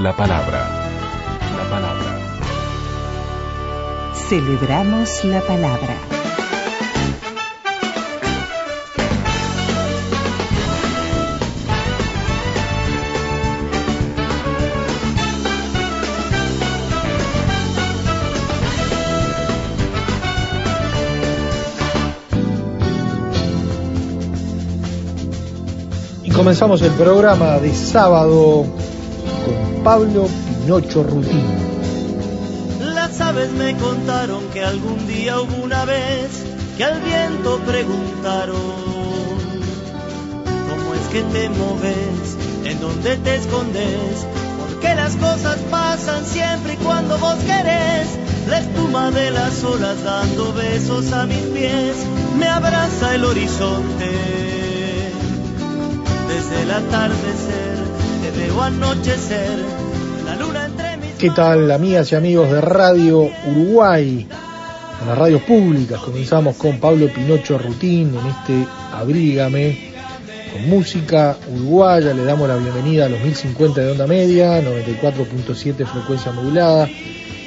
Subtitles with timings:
[0.00, 0.64] La palabra.
[1.56, 2.18] La palabra.
[4.28, 5.96] Celebramos la palabra.
[26.22, 28.64] Y comenzamos el programa de sábado
[29.82, 30.28] Pablo
[30.60, 31.44] Pinocho Rutín.
[32.94, 36.44] Las aves me contaron que algún día hubo una vez
[36.76, 38.56] que al viento preguntaron
[40.68, 42.36] ¿Cómo es que te moves?
[42.64, 44.26] ¿En dónde te escondes?
[44.58, 48.08] Porque las cosas pasan siempre y cuando vos querés.
[48.48, 51.96] La espuma de las olas dando besos a mis pies
[52.38, 54.10] me abraza el horizonte.
[56.28, 57.97] Desde el atardecer
[61.18, 64.26] ¿Qué tal, amigas y amigos de Radio Uruguay?
[65.00, 69.92] En las radios públicas comenzamos con Pablo Pinocho Rutín en este Abrígame,
[70.52, 72.14] con música uruguaya.
[72.14, 76.88] Le damos la bienvenida a los 1050 de onda media, 94.7 frecuencia modulada,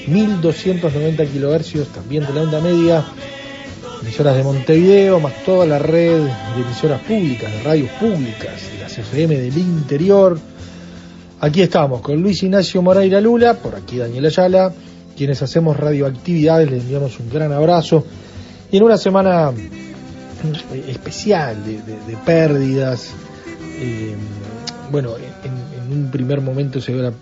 [0.08, 3.06] 1290 kilohercios también de la onda media,
[4.02, 9.38] emisoras de Montevideo, más toda la red de emisoras públicas, de radios públicas, las FM
[9.38, 10.38] del interior.
[11.44, 14.72] Aquí estamos con Luis Ignacio Moreira Lula, por aquí Daniel Ayala,
[15.18, 18.06] quienes hacemos radioactividades, les enviamos un gran abrazo.
[18.72, 21.80] Y en una semana eh, especial de,
[22.26, 23.12] pérdidas,
[23.80, 24.14] eh,
[24.92, 27.14] bueno, en, un primer momento se ve la-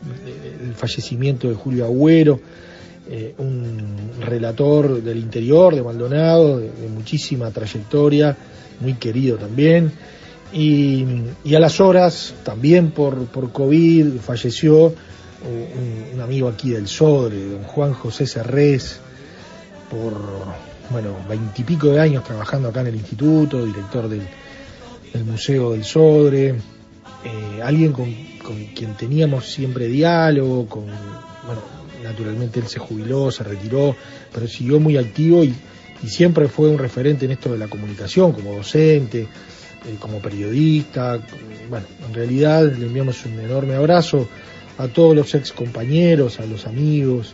[0.64, 2.40] el fallecimiento de Julio Agüero,
[3.10, 8.36] eh, un relator del interior de Maldonado, de muchísima trayectoria,
[8.82, 9.92] muy querido también.
[10.52, 17.50] Y, a las horas, también por, por COVID, falleció un, un amigo aquí del Sodre,
[17.50, 19.00] don Juan José Serrés,
[19.90, 20.14] por,
[20.90, 24.28] bueno, veintipico de años trabajando acá en el instituto, director del,
[25.14, 26.56] del Museo del Sodre,
[27.24, 31.62] eh, alguien con, con quien teníamos siempre diálogo, con, bueno,
[32.04, 33.96] naturalmente él se jubiló, se retiró,
[34.34, 35.54] pero siguió muy activo y,
[36.02, 39.28] y siempre fue un referente en esto de la comunicación, como docente,
[39.86, 41.20] eh, como periodista.
[41.70, 44.28] Bueno, en realidad le enviamos un enorme abrazo
[44.78, 47.34] a todos los ex compañeros, a los amigos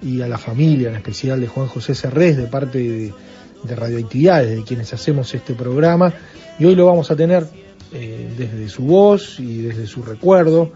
[0.00, 3.14] y a la familia, en especial de Juan José Serrés, de parte de,
[3.62, 6.14] de Radioactividades, de quienes hacemos este programa.
[6.58, 7.46] Y hoy lo vamos a tener
[7.92, 10.72] eh, desde su voz y desde su recuerdo,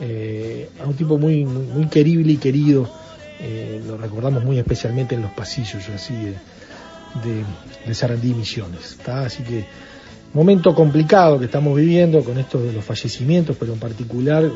[0.00, 2.88] eh, a un tipo muy, muy, querible y querido.
[3.88, 6.34] lo recordamos muy especialmente en los pasillos así de,
[7.24, 7.44] de,
[7.86, 8.98] de Sarandí Misiones.
[9.04, 9.64] Así que
[10.32, 14.50] momento complicado que estamos viviendo con esto de los fallecimientos, pero en particular eh,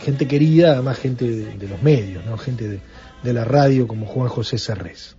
[0.00, 2.38] gente querida, además gente de, los medios, ¿no?
[2.38, 2.80] gente de,
[3.22, 5.16] de la radio como Juan José Serrés.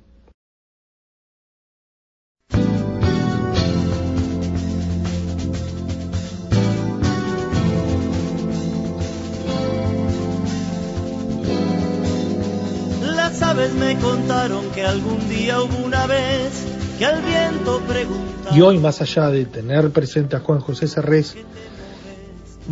[13.01, 16.80] Las aves me contaron que algún día hubo una vez
[18.53, 21.35] Y hoy, más allá de tener presente a Juan José Serrés,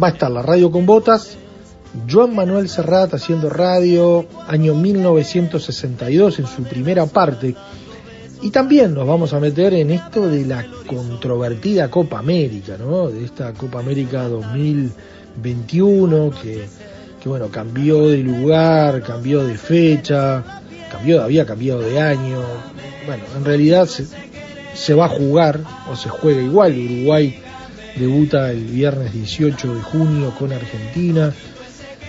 [0.02, 1.38] va a estar la radio con botas,
[2.10, 7.56] Joan Manuel Serrat haciendo radio, año 1962 en su primera parte,
[8.42, 13.10] y también nos vamos a meter en esto de la controvertida Copa América, ¿no?
[13.10, 16.68] De esta Copa América 2021 que,
[17.22, 22.42] que bueno, cambió de lugar, cambió de fecha, cambió, había cambiado de año.
[23.06, 26.78] Bueno, en realidad se, va a jugar o se juega igual.
[26.78, 27.40] Uruguay
[27.96, 31.34] debuta el viernes 18 de junio con Argentina.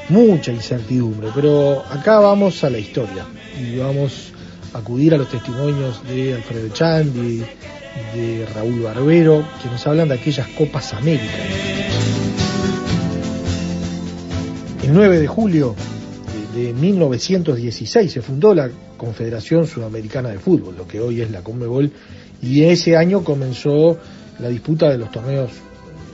[0.09, 3.25] Mucha incertidumbre, pero acá vamos a la historia
[3.57, 4.33] y vamos
[4.75, 7.45] a acudir a los testimonios de Alfredo Chandi,
[8.15, 11.39] de Raúl Barbero, que nos hablan de aquellas Copas América.
[14.83, 15.77] El 9 de julio
[16.55, 21.43] de, de 1916 se fundó la Confederación Sudamericana de Fútbol, lo que hoy es la
[21.43, 21.91] Conmebol,
[22.43, 23.99] y ese año comenzó
[24.39, 25.51] la disputa de los torneos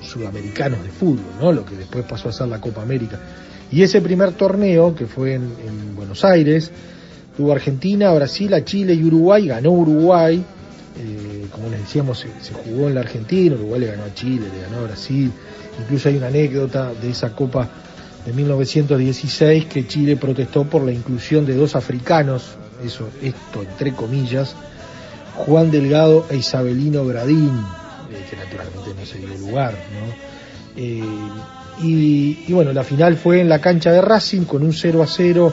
[0.02, 1.52] sudamericanos de fútbol, ¿no?
[1.52, 3.18] lo que después pasó a ser la Copa América.
[3.70, 6.70] Y ese primer torneo, que fue en, en Buenos Aires,
[7.36, 10.42] tuvo Argentina, Brasil, a Chile y Uruguay, ganó Uruguay,
[10.98, 14.62] eh, como les decíamos, se, jugó en la Argentina, Uruguay le ganó a Chile, le
[14.62, 15.30] ganó a Brasil,
[15.80, 17.68] incluso hay una anécdota de esa Copa
[18.26, 24.56] de 1916 que Chile protestó por la inclusión de dos africanos, eso, esto entre comillas,
[25.36, 27.52] Juan Delgado e Isabelino Gradín,
[28.10, 30.36] eh, que naturalmente no se dio lugar, ¿no?
[30.76, 31.02] Eh,
[31.82, 35.52] y, bueno, la final fue en la cancha de Racing con un 0 a 0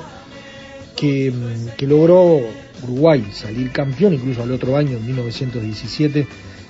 [0.96, 1.34] que,
[1.78, 2.40] que logró
[2.84, 6.26] Uruguay salir campeón, incluso al otro año, en 1917,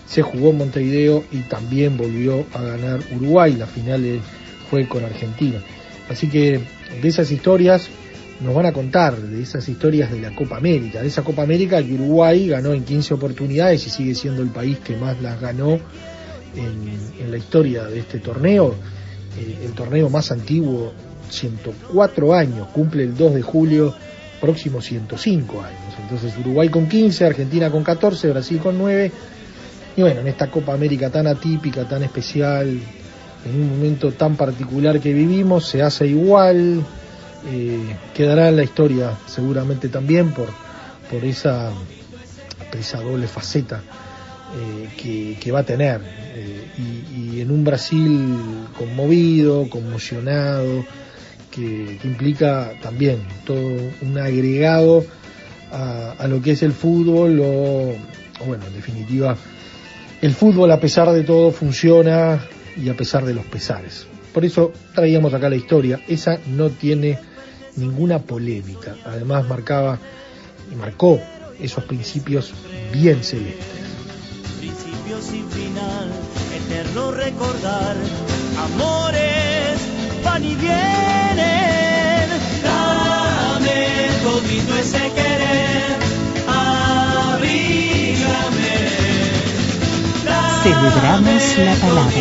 [0.07, 3.53] se jugó en Montevideo y también volvió a ganar Uruguay.
[3.53, 4.19] La final
[4.69, 5.59] fue con Argentina.
[6.09, 6.59] Así que
[7.01, 7.89] de esas historias
[8.41, 11.81] nos van a contar, de esas historias de la Copa América, de esa Copa América
[11.81, 15.79] que Uruguay ganó en 15 oportunidades y sigue siendo el país que más las ganó
[16.55, 18.75] en, la historia de este torneo.
[19.39, 20.93] Eh, el torneo más antiguo,
[21.29, 23.95] 104 años, cumple el 2 de julio
[24.41, 25.93] próximo 105 años.
[26.01, 29.11] Entonces Uruguay con 15, Argentina con 14, Brasil con 9.
[29.95, 32.77] Y bueno, en esta Copa América tan atípica, tan especial,
[33.45, 36.83] en un momento tan particular que vivimos, se hace igual.
[37.45, 40.47] Eh, quedará en la historia seguramente también por,
[41.11, 41.71] por esa,
[42.79, 43.81] esa doble faceta
[44.55, 46.01] eh, que, que, va a tener.
[46.35, 48.29] Eh, y, en un Brasil
[48.77, 50.85] conmovido, conmocionado,
[51.51, 55.03] que, implica también todo un agregado
[55.71, 57.93] a, lo que es el fútbol o,
[58.45, 59.35] bueno, en definitiva,
[60.21, 62.39] el fútbol a pesar de todo funciona
[62.77, 64.07] y a pesar de los pesares.
[64.33, 65.99] Por eso traíamos acá la historia.
[66.07, 67.19] Esa no tiene
[67.75, 68.95] ninguna polémica.
[69.05, 69.99] Además marcaba
[70.71, 71.19] y marcó
[71.59, 72.53] esos principios
[72.91, 73.65] bien celestes.
[74.59, 76.09] Principios sin final,
[76.55, 77.95] eterno recordar,
[78.57, 79.77] amores
[80.23, 82.29] van y vienen.
[82.63, 83.87] Dame
[84.91, 85.22] querer,
[90.83, 92.11] Celebramos la palabra.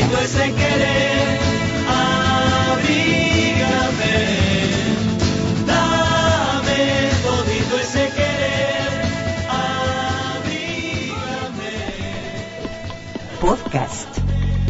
[13.41, 14.19] Podcast.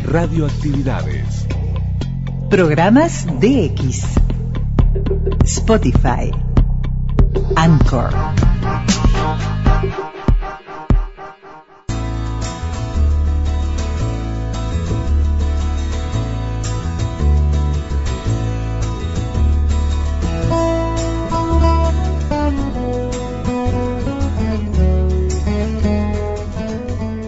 [0.07, 1.47] Radioactividades.
[2.49, 4.07] Programas DX.
[5.45, 6.31] Spotify.
[7.57, 8.11] Anchor.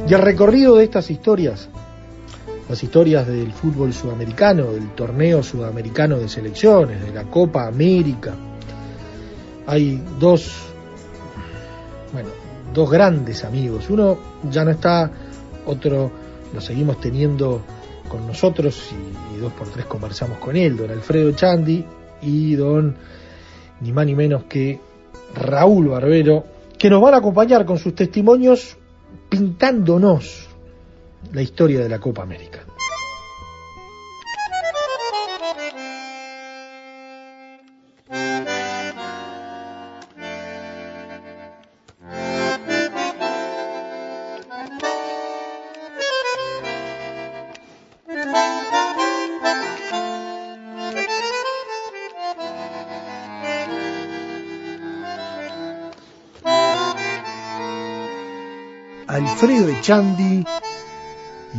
[0.06, 1.71] Y el recorrido de estas historias,
[2.69, 8.35] las historias del fútbol sudamericano, del torneo sudamericano de selecciones, de la Copa América,
[9.67, 10.53] hay dos,
[12.12, 12.29] bueno,
[12.75, 13.89] dos grandes amigos.
[13.89, 14.19] Uno
[14.51, 15.11] ya no está,
[15.65, 16.11] otro
[16.53, 17.62] lo seguimos teniendo
[18.06, 21.83] con nosotros y, y dos por tres conversamos con él, don Alfredo Chandi
[22.21, 22.95] y don
[23.81, 24.79] ni más ni menos que
[25.35, 26.44] Raúl Barbero,
[26.79, 28.77] que nos van a acompañar con sus testimonios
[29.34, 30.48] pintándonos
[31.32, 32.64] la historia de la Copa América.
[59.84, 60.43] Echandi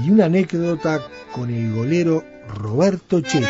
[0.04, 1.00] y una anécdota
[1.32, 2.24] con el golero
[2.56, 3.46] Roberto Cheri.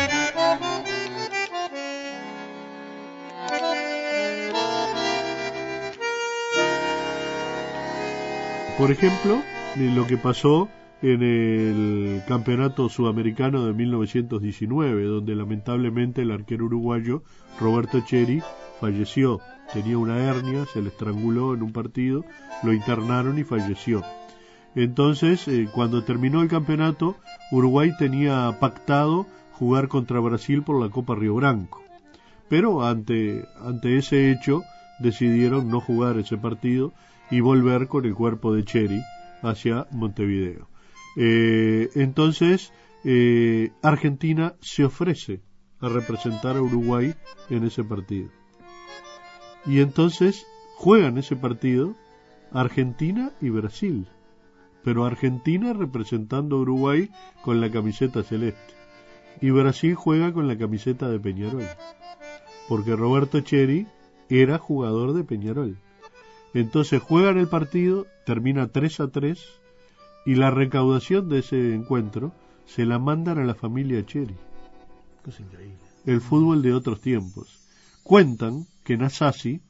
[8.76, 9.40] Por ejemplo,
[9.76, 10.68] lo que pasó
[11.00, 17.22] en el Campeonato Sudamericano de 1919, donde lamentablemente el arquero uruguayo
[17.58, 18.42] Roberto Cheri
[18.78, 19.40] falleció.
[19.72, 22.26] Tenía una hernia, se le estranguló en un partido,
[22.62, 24.02] lo internaron y falleció.
[24.76, 27.16] Entonces, eh, cuando terminó el campeonato,
[27.50, 31.82] Uruguay tenía pactado jugar contra Brasil por la Copa Río Branco.
[32.50, 34.62] Pero ante, ante ese hecho
[34.98, 36.92] decidieron no jugar ese partido
[37.30, 39.00] y volver con el cuerpo de Cheri
[39.42, 40.68] hacia Montevideo.
[41.16, 42.70] Eh, entonces,
[43.02, 45.40] eh, Argentina se ofrece
[45.80, 47.14] a representar a Uruguay
[47.48, 48.28] en ese partido.
[49.64, 51.94] Y entonces juegan ese partido
[52.52, 54.06] Argentina y Brasil.
[54.86, 57.10] Pero Argentina representando a Uruguay
[57.42, 58.74] con la camiseta celeste.
[59.40, 61.66] y Brasil juega con la camiseta de Peñarol,
[62.68, 63.88] porque Roberto Cheri
[64.28, 65.76] era jugador de Peñarol.
[66.54, 69.44] Entonces juegan el partido, termina 3 a 3
[70.24, 72.32] y la recaudación de ese encuentro
[72.64, 74.36] se la mandan a la familia Cheri.
[75.26, 75.78] Es increíble.
[76.04, 77.58] El fútbol de otros tiempos.
[78.04, 79.62] Cuentan que en Asasi,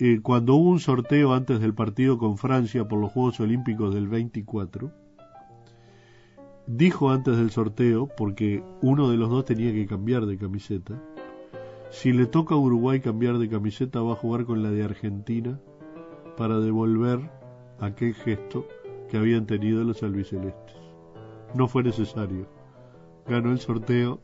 [0.00, 4.08] eh, cuando hubo un sorteo antes del partido con Francia por los Juegos Olímpicos del
[4.08, 4.90] 24,
[6.66, 11.00] dijo antes del sorteo, porque uno de los dos tenía que cambiar de camiseta,
[11.90, 15.60] si le toca a Uruguay cambiar de camiseta va a jugar con la de Argentina
[16.36, 17.30] para devolver
[17.78, 18.66] aquel gesto
[19.10, 20.76] que habían tenido los albicelestes.
[21.54, 22.48] No fue necesario.
[23.26, 24.22] Ganó el sorteo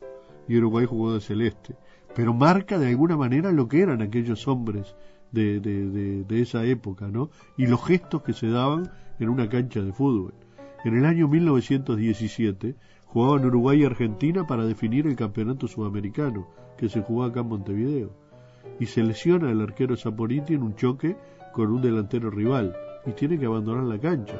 [0.49, 1.77] y Uruguay jugó de celeste.
[2.15, 4.97] Pero marca de alguna manera lo que eran aquellos hombres
[5.37, 7.31] de, esa época, ¿no?
[7.57, 10.35] Y los gestos que se daban en una cancha de fútbol.
[10.85, 12.77] En el año 1917
[13.07, 18.11] jugaban Uruguay y Argentina para definir el campeonato sudamericano que se jugó acá en Montevideo.
[18.79, 21.17] Y se lesiona el arquero Saporiti en un choque
[21.53, 22.77] con un delantero rival
[23.07, 24.37] y tiene que abandonar la cancha.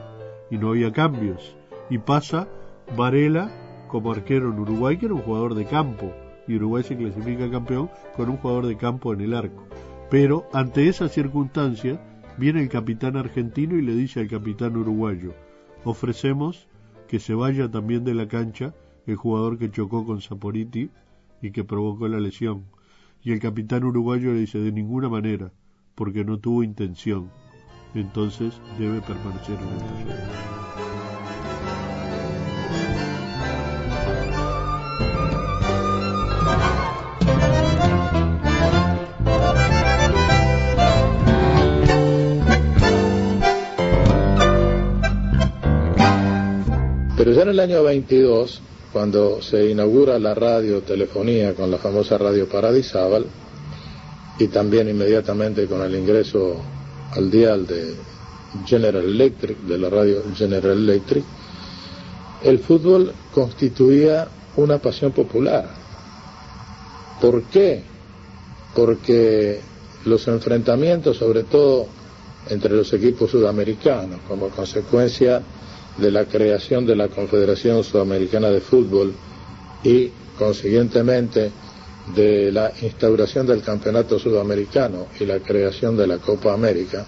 [0.51, 1.57] Y no había cambios.
[1.89, 2.49] Y pasa
[2.97, 3.51] Varela
[3.89, 6.13] como arquero en Uruguay, que era un jugador de campo.
[6.47, 9.65] Y Uruguay se clasifica campeón con un jugador de campo en el arco.
[10.11, 12.01] Pero ante esa circunstancia,
[12.39, 15.35] viene el capitán argentino y le dice al capitán uruguayo,
[15.85, 16.69] ofrecemos
[17.09, 18.75] que se vaya también de la cancha
[19.07, 20.91] el jugador que chocó con Saporiti
[21.41, 22.67] y que provocó la lesión.
[23.23, 25.53] Y el capitán uruguayo le dice, de ninguna manera,
[25.95, 27.31] porque no tuvo intención.
[27.95, 30.66] Entonces debe permanecer en el terreno.
[47.27, 48.61] Pero ya en el año 22,
[48.93, 53.27] cuando se inaugura la radiotelefonía con la famosa radio Paradisábal,
[54.39, 56.55] y también inmediatamente con el ingreso
[57.11, 57.97] al dial de
[58.65, 61.25] General Electric, de la radio General Electric,
[62.45, 65.69] el fútbol constituía una pasión popular.
[67.21, 67.83] ¿Por qué?
[68.73, 69.63] Porque
[70.05, 71.89] los enfrentamientos, sobre todo
[72.51, 75.43] entre los equipos sudamericanos, como consecuencia
[75.99, 79.15] de la creación de la Confederación Sudamericana de Fútbol
[79.83, 81.51] y, consiguientemente,
[82.15, 87.05] de la instauración del Campeonato Sudamericano y la creación de la Copa América,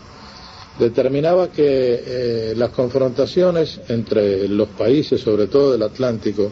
[0.79, 6.51] determinaba que eh, las confrontaciones entre los países, sobre todo del Atlántico,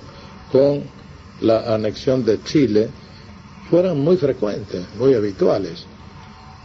[0.51, 0.83] con
[1.41, 2.89] la anexión de Chile,
[3.71, 5.87] fueran muy frecuentes, muy habituales,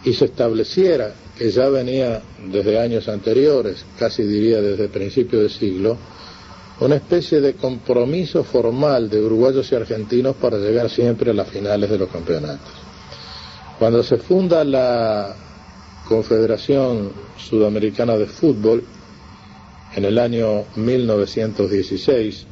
[0.03, 5.97] y se estableciera, que ya venía desde años anteriores, casi diría desde principios de siglo,
[6.79, 11.89] una especie de compromiso formal de uruguayos y argentinos para llegar siempre a las finales
[11.89, 12.71] de los campeonatos.
[13.77, 15.35] Cuando se funda la
[16.07, 18.83] Confederación Sudamericana de Fútbol,
[19.95, 22.47] en el año 1916,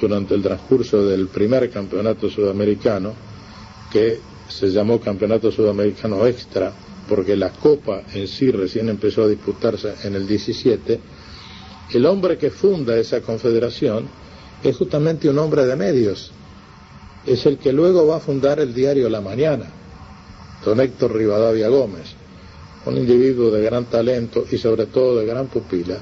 [0.00, 3.14] durante el transcurso del primer campeonato sudamericano,
[3.92, 6.72] que se llamó Campeonato Sudamericano Extra,
[7.08, 11.00] porque la Copa en sí recién empezó a disputarse en el 17,
[11.92, 14.08] el hombre que funda esa confederación
[14.62, 16.32] es justamente un hombre de medios.
[17.26, 19.66] Es el que luego va a fundar el diario La Mañana,
[20.64, 22.14] don Héctor Rivadavia Gómez,
[22.86, 25.98] un individuo de gran talento y sobre todo de gran pupila,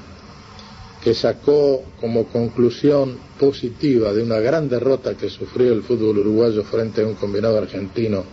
[1.01, 7.01] que sacó como conclusión positiva de una gran derrota que sufrió el fútbol uruguayo frente
[7.01, 8.23] a un combinado argentino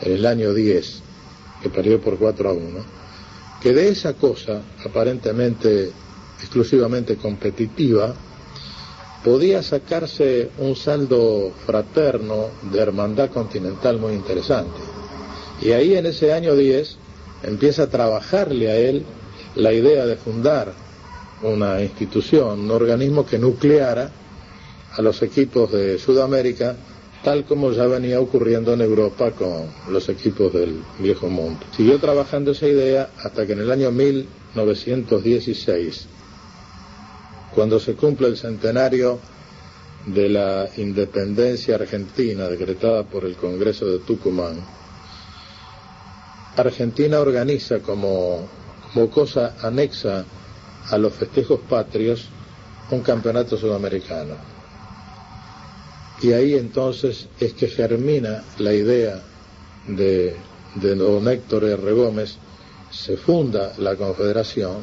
[0.00, 1.02] en el año 10,
[1.62, 2.62] que perdió por 4 a 1,
[3.60, 5.90] que de esa cosa aparentemente
[6.40, 8.14] exclusivamente competitiva,
[9.24, 14.78] podía sacarse un saldo fraterno de hermandad continental muy interesante.
[15.60, 16.96] Y ahí en ese año 10
[17.42, 19.04] empieza a trabajarle a él
[19.56, 20.72] la idea de fundar
[21.42, 24.10] una institución, un organismo que nucleara
[24.96, 26.76] a los equipos de Sudamérica,
[27.22, 31.60] tal como ya venía ocurriendo en Europa con los equipos del viejo mundo.
[31.76, 36.06] Siguió trabajando esa idea hasta que en el año 1916
[37.54, 39.18] cuando se cumple el centenario
[40.06, 44.62] de la independencia argentina decretada por el Congreso de Tucumán,
[46.56, 48.48] Argentina organiza como,
[48.92, 50.24] como cosa anexa
[50.90, 52.28] a los festejos patrios
[52.90, 54.57] un campeonato sudamericano.
[56.20, 59.22] Y ahí entonces es que germina la idea
[59.86, 60.34] de,
[60.74, 61.92] don Héctor R.
[61.92, 62.36] Gómez,
[62.90, 64.78] se funda la Confederación.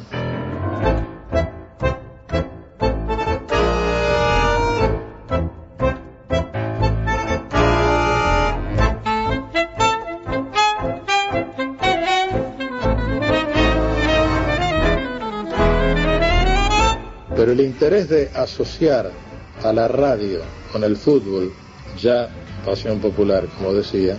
[17.36, 19.12] Pero el interés de asociar
[19.68, 20.40] a la radio
[20.72, 21.52] con el fútbol,
[22.00, 22.28] ya
[22.64, 24.16] pasión popular, como decía,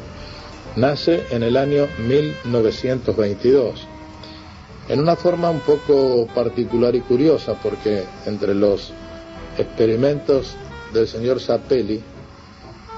[0.75, 3.87] nace en el año 1922,
[4.89, 8.91] en una forma un poco particular y curiosa, porque entre los
[9.57, 10.55] experimentos
[10.93, 12.01] del señor Zapelli,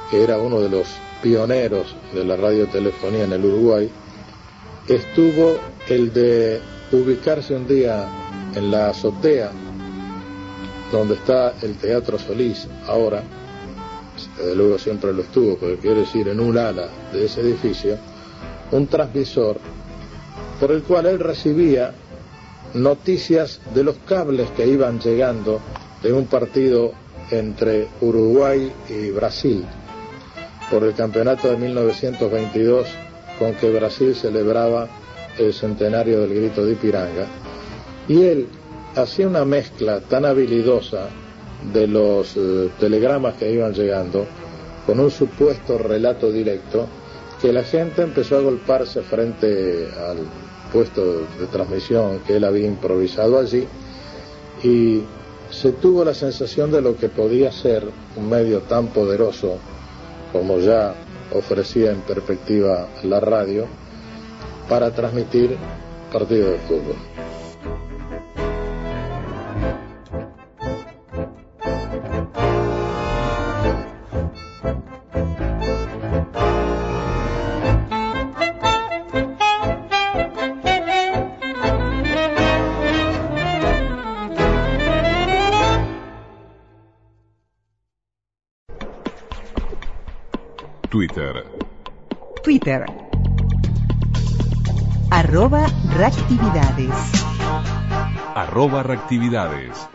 [0.09, 0.87] que era uno de los
[1.21, 3.89] pioneros de la radiotelefonía en el Uruguay,
[4.87, 8.07] estuvo el de ubicarse un día
[8.55, 9.51] en la azotea
[10.91, 13.23] donde está el Teatro Solís ahora,
[14.37, 17.97] desde luego siempre lo estuvo, pero quiere decir en un ala de ese edificio,
[18.71, 19.57] un transmisor
[20.59, 21.93] por el cual él recibía
[22.73, 25.59] noticias de los cables que iban llegando
[26.03, 26.91] de un partido
[27.31, 29.65] entre Uruguay y Brasil
[30.69, 32.87] por el campeonato de 1922
[33.39, 34.87] con que Brasil celebraba
[35.37, 37.25] el centenario del grito de Ipiranga.
[38.07, 38.47] Y él
[38.95, 41.07] hacía una mezcla tan habilidosa
[41.73, 44.25] de los eh, telegramas que iban llegando
[44.85, 46.87] con un supuesto relato directo
[47.41, 50.17] que la gente empezó a golparse frente al
[50.71, 53.67] puesto de transmisión que él había improvisado allí
[54.63, 55.01] y
[55.51, 57.83] se tuvo la sensación de lo que podía ser
[58.15, 59.57] un medio tan poderoso
[60.31, 60.93] como ya
[61.33, 63.65] ofrecía en perspectiva la radio,
[64.67, 65.57] para transmitir
[66.11, 67.28] partidos de fútbol.
[92.59, 92.85] Twitter.
[95.11, 96.93] Arroba reactividades.
[98.35, 99.87] Arroba reactividades.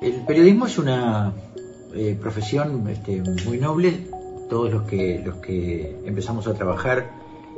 [0.00, 1.32] El periodismo es una
[1.94, 4.08] eh, profesión este, muy noble.
[4.48, 7.10] Todos los que, los que empezamos a trabajar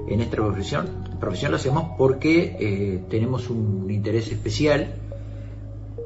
[0.09, 4.95] en esta profesión, profesión lo hacemos porque eh, tenemos un interés especial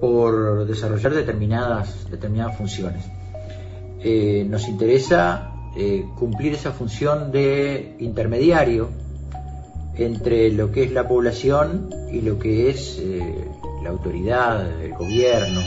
[0.01, 3.05] por desarrollar determinadas, determinadas funciones.
[4.01, 8.91] Eh, nos interesa eh, cumplir esa función de intermediario
[9.95, 13.03] entre lo que es la población y lo que es
[13.83, 15.63] la autoridad, el gobierno,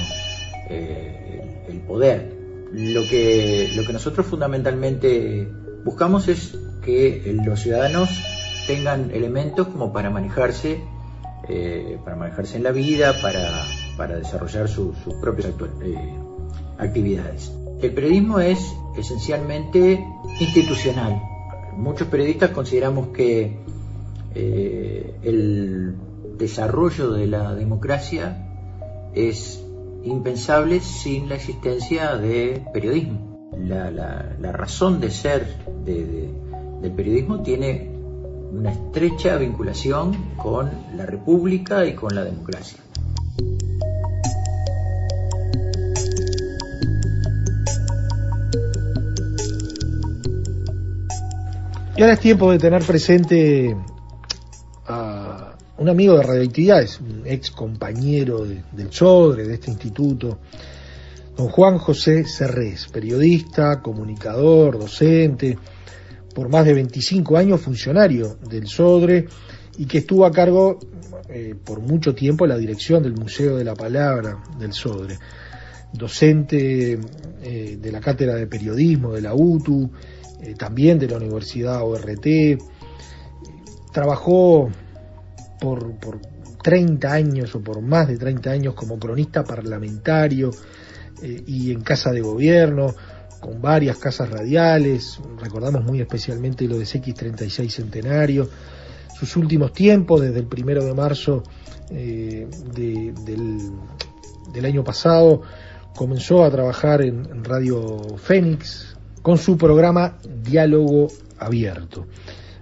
[0.70, 2.38] el, el poder.
[2.72, 5.48] Lo que, lo que nosotros fundamentalmente
[5.84, 6.56] buscamos es
[6.90, 8.10] que los ciudadanos
[8.68, 10.82] tengan elementos como para manejarse,
[11.48, 15.50] eh, para manejarse en la vida, para, desarrollar sus propias
[15.84, 16.14] eh,
[16.78, 17.52] actividades.
[17.82, 18.60] El periodismo es
[18.98, 20.06] esencialmente
[20.40, 21.22] institucional.
[21.76, 23.58] Muchos periodistas consideramos que
[24.36, 25.96] eh, el
[26.38, 28.46] desarrollo de la democracia
[29.14, 29.64] es
[30.04, 33.52] impensable sin la existencia de periodismo.
[33.58, 35.46] La, razón de ser
[35.86, 36.30] de
[36.82, 37.90] del periodismo tiene
[38.52, 42.80] una estrecha vinculación con la república y con la democracia.
[51.96, 53.76] Y ahora es tiempo de tener presente
[54.88, 60.40] a un amigo de radioactividades, un ex compañero del SODRE, de este instituto,
[61.36, 65.58] don Juan José Cerrés, periodista, comunicador, docente,
[66.34, 69.28] por más de 25 años funcionario del SODRE
[69.78, 70.80] y que estuvo a cargo
[71.30, 75.18] eh, por mucho tiempo la dirección del Museo de la Palabra del SODRE,
[75.94, 77.00] docente
[77.42, 79.92] eh, de la Cátedra de Periodismo de la UTU,
[80.42, 82.28] eh, también de la Universidad ORT,
[83.94, 84.70] trabajó
[85.60, 86.20] por, por
[86.64, 90.52] 30 años o por más de 30 años como cronista parlamentario
[91.22, 92.96] y en casa de gobierno,
[93.40, 98.50] con varias casas radiales, recordamos muy especialmente lo de CX36 Centenario,
[99.20, 101.44] sus últimos tiempos, desde el primero de marzo
[101.90, 105.42] eh, del, año pasado,
[105.96, 112.06] comenzó a trabajar en, Radio Fénix con su programa Diálogo Abierto.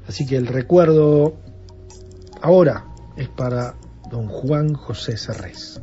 [0.08, 1.36] Así que el recuerdo
[2.42, 2.86] ahora
[3.16, 3.76] es para
[4.10, 5.82] don Juan José Serrés.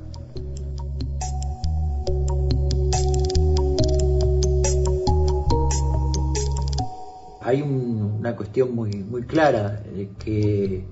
[7.44, 10.86] Hay una cuestión muy, clara de que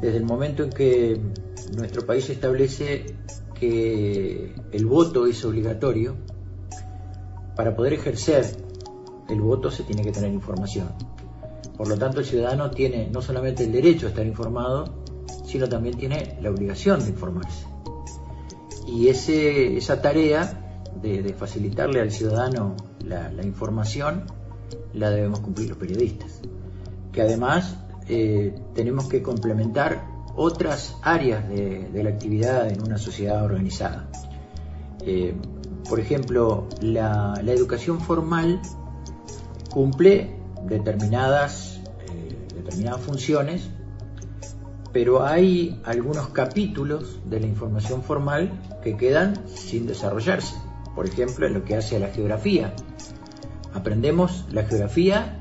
[0.00, 1.18] desde el momento en que
[1.74, 3.06] nuestro país establece
[3.58, 6.16] que el voto es obligatorio,
[7.56, 8.44] para poder ejercer
[9.28, 10.88] el voto se tiene que tener información.
[11.76, 15.02] Por lo tanto, el ciudadano tiene no solamente el derecho a estar informado,
[15.46, 17.66] sino también tiene la obligación de informarse.
[18.86, 24.24] Y ese, esa tarea de, facilitarle al ciudadano la, información
[24.94, 26.40] la debemos cumplir los periodistas,
[27.12, 27.76] que además
[28.08, 30.04] eh, tenemos que complementar
[30.36, 34.08] otras áreas de, la actividad en una sociedad organizada.
[35.02, 35.34] Eh,
[35.88, 38.60] por ejemplo, la, educación formal
[39.70, 43.70] cumple determinadas, eh, determinadas funciones,
[44.92, 48.50] pero hay algunos capítulos de la información formal
[48.82, 50.54] que quedan sin desarrollarse.
[50.94, 52.74] Por ejemplo, en lo que hace a la geografía.
[53.80, 55.40] Aprendemos la geografía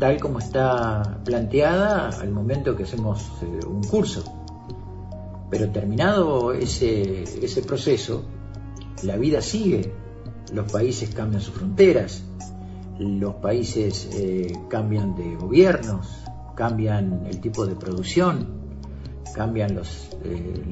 [0.00, 4.24] tal como está planteada al momento que hacemos eh, un curso.
[5.48, 7.24] Pero terminado ese,
[7.64, 8.24] proceso,
[9.04, 9.92] la vida sigue,
[10.52, 12.24] los países cambian sus fronteras,
[12.98, 16.08] los países eh, cambian de gobiernos,
[16.56, 18.58] cambian el tipo de producción,
[19.36, 20.64] cambian los, eh,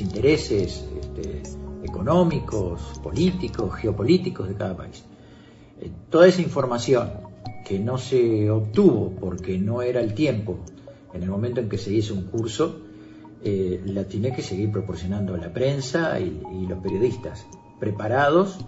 [0.00, 1.42] intereses este,
[1.82, 5.04] económicos, políticos, geopolíticos de cada país.
[5.84, 7.12] Eh, toda esa información
[7.64, 10.58] que no se obtuvo porque no era el tiempo
[11.12, 12.80] en el momento en que se hizo un curso,
[13.44, 17.46] la tiene que seguir proporcionando la prensa y, y los periodistas
[17.78, 18.58] preparados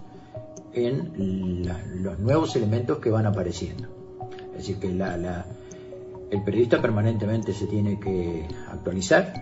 [0.73, 1.63] en
[2.03, 3.87] los nuevos elementos que van apareciendo.
[4.51, 5.45] Es decir, que la,
[6.31, 9.33] el periodista permanentemente se tiene que actualizar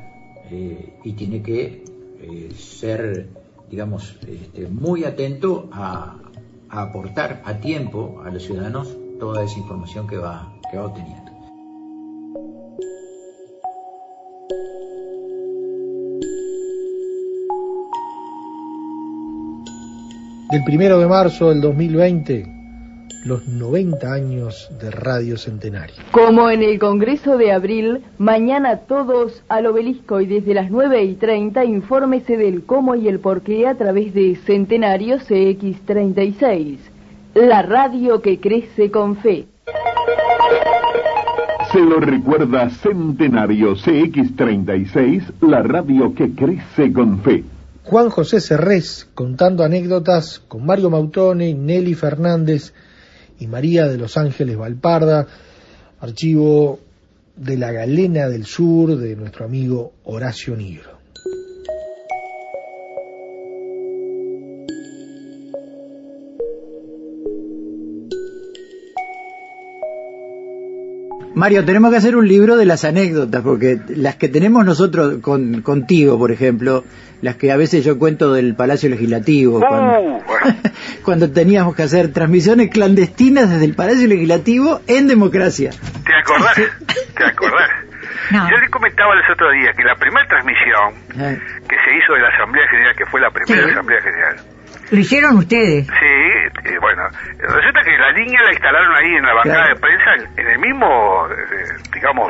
[0.49, 1.83] eh, y tiene que
[2.19, 3.29] eh, ser,
[3.69, 6.19] digamos, este, muy atento a,
[6.81, 11.35] aportar a tiempo a los ciudadanos toda esa información que va, que va obteniendo.
[20.55, 22.54] del primero de marzo del 2020,
[23.25, 25.95] los 90 años de Radio Centenario.
[26.11, 31.15] Como en el Congreso de abril, mañana todos al obelisco y desde las 9 y
[31.15, 36.77] 30 infórmese del cómo y el por qué a través de Centenario CX36,
[37.33, 39.47] la radio que crece con fe.
[41.71, 47.43] Se lo recuerda Centenario CX36, la radio que crece con fe.
[47.83, 52.71] Juan José Cerrés contando anécdotas con Mario Mautone, Nelly Fernández
[53.39, 55.27] y María de los Ángeles Valparda,
[55.99, 56.79] archivo
[57.35, 60.95] de la Galena del Sur de nuestro amigo Horacio Nigro.
[71.35, 75.61] Mario, tenemos que hacer un libro de las anécdotas, porque las que tenemos nosotros con,
[75.61, 76.85] contigo, por ejemplo,
[77.25, 80.21] las que a veces yo cuento del Palacio Legislativo, uh.
[81.03, 85.71] cuando, teníamos que hacer transmisiones clandestinas desde el Palacio Legislativo en democracia.
[86.05, 86.53] ¿Te acordás?
[87.17, 87.69] ¿Te acordás?
[88.31, 91.39] Yo le comentaba el otro día que la primera transmisión eh.
[91.67, 94.35] que se hizo de la Asamblea General, que fue la primera Asamblea General,
[94.91, 95.87] ¿Lo hicieron ustedes?
[95.87, 97.09] Sí, eh, bueno,
[97.39, 101.27] resulta que la línea la instalaron ahí en la bancada de prensa, en el mismo,
[101.31, 102.29] eh, digamos,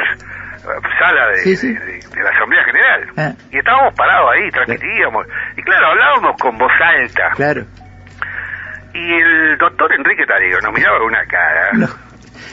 [1.00, 3.08] sala de, la Asamblea General.
[3.18, 3.34] Ah.
[3.52, 5.28] Y estábamos parados ahí, transmitíamos.
[5.58, 7.32] Y claro, hablábamos con voz alta.
[7.36, 7.66] Claro.
[8.94, 11.70] Y el doctor Enrique Tario nos miraba con una cara.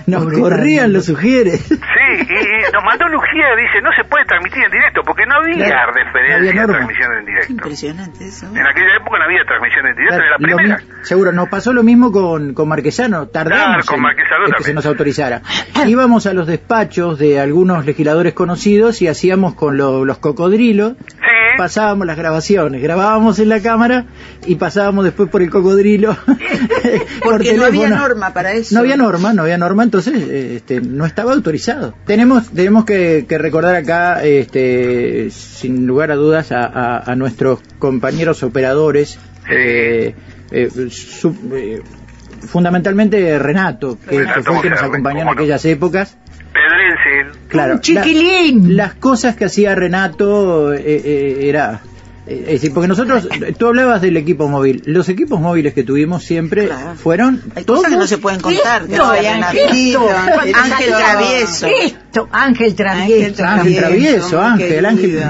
[0.07, 1.61] Nos corrían los sugieres.
[1.69, 5.37] Sí, y, nos mandó un ujier, dice, no se puede transmitir en directo, porque no
[5.37, 7.53] había referencia a transmisión en directo.
[7.53, 8.47] Impresionante eso.
[8.47, 10.81] En aquella época no había transmisión en directo, era la primera.
[11.03, 14.17] seguro, nos pasó lo mismo con, con Marquesano, tardamos con en,
[14.57, 15.43] que se nos autorizara.
[15.87, 20.95] Íbamos a los despachos de algunos legisladores conocidos y hacíamos con los cocodrilos
[21.57, 24.07] pasábamos las grabaciones, grabábamos en la cámara
[24.47, 26.17] y pasábamos después por el cocodrilo.
[27.23, 28.75] Porque no había norma para eso.
[28.75, 31.95] No había norma, no había norma, entonces este, no estaba autorizado.
[32.07, 39.19] Tenemos, tenemos que, recordar acá, este, sin lugar a dudas, a, nuestros compañeros operadores.
[39.51, 40.15] Eh,
[40.51, 40.69] eh,
[41.55, 41.83] eh,
[42.47, 46.17] fundamentalmente Renato, que, fue el que nos acompañó en aquellas épocas.
[47.49, 48.77] Claro, chiquilín.
[48.77, 51.81] las cosas que hacía Renato eh, eh, era
[52.25, 54.83] es decir, porque nosotros, tú hablabas del equipo móvil.
[54.87, 58.87] Los equipos móviles que tuvimos siempre fueron Hay cosas que no se pueden contar.
[60.55, 61.67] Ángel Travieso.
[62.31, 63.45] Ángel Travieso.
[63.45, 65.23] Ángel Travieso, Ángel, Ángel,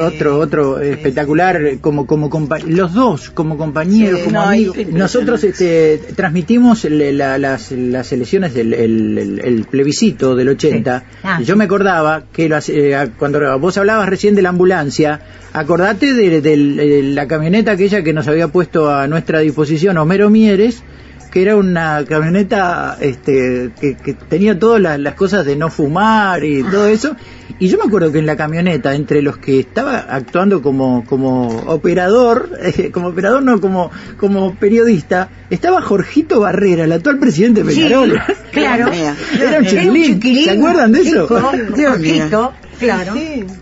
[0.00, 2.30] otro, otro espectacular como, como
[2.66, 4.76] los dos como compañeros, como amigos.
[4.92, 11.04] Nosotros este, transmitimos las, las elecciones del el, plebiscito del 80.
[11.22, 15.20] Ah, Yo me acordaba que eh, cuando vos hablabas recién de la ambulancia,
[15.54, 20.82] acordate de, la camioneta aquella que nos había puesto a nuestra disposición Homero Mieres,
[21.30, 26.44] que era una camioneta este, que, que tenía todas las, las cosas de no fumar
[26.44, 27.16] y todo eso.
[27.60, 31.46] Y yo me acuerdo que en la camioneta, entre los que estaba actuando como, como
[31.66, 37.72] operador, eh, como operador no, como, como periodista, estaba Jorgito Barrera, el actual presidente de
[37.72, 38.20] Peñarol.
[38.50, 38.90] claro.
[38.92, 40.44] Era un chiquilín.
[40.44, 41.28] ¿Se acuerdan de eso?
[41.28, 43.14] Jorgito, claro.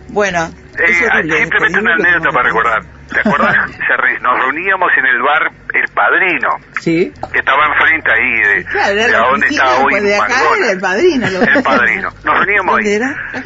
[0.09, 0.49] Bueno,
[0.79, 0.93] eh,
[1.37, 2.81] simplemente una anécdota para recordar.
[3.13, 3.55] ¿Te acuerdas?
[3.71, 6.49] Se Nos reuníamos en el bar El Padrino.
[6.79, 7.11] Sí.
[7.31, 10.59] Que estaba enfrente ahí de, Claro, de donde estaba hoy de acá McDonald's.
[10.63, 12.09] era el padrino, lo- El Padrino.
[12.23, 12.85] Nos reuníamos ahí.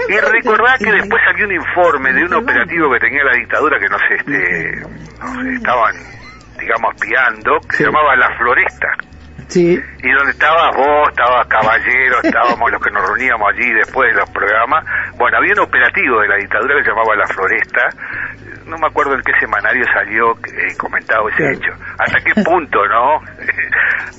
[0.10, 3.88] Y recordá que después había un informe de un operativo que tenía la dictadura que
[3.90, 4.82] nos, este,
[5.20, 5.96] nos estaban,
[6.60, 8.88] digamos, espiando, que se llamaba La Floresta.
[9.48, 9.80] Sí.
[10.04, 14.30] Y donde estabas vos, estaba Caballero, estábamos los que nos reuníamos allí después de los
[14.30, 14.86] programas.
[15.18, 17.90] Bueno, había un operativo de la dictadura que se llamaba La Floresta.
[18.66, 21.72] No me acuerdo en qué semanario salió eh, comentado ese hecho.
[21.98, 23.22] ¿Hasta qué punto, no?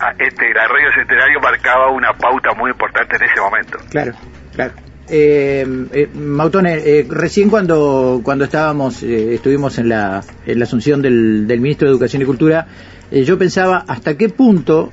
[0.00, 3.78] Ah, este, la radio centenario marcaba una pauta muy importante en ese momento.
[3.90, 4.12] Claro,
[4.54, 4.72] claro.
[5.10, 11.00] Eh, eh, Mautone, eh, recién cuando cuando estábamos eh, estuvimos en la, en la asunción
[11.00, 12.66] del, del ministro de Educación y Cultura,
[13.10, 14.90] eh, yo pensaba hasta qué punto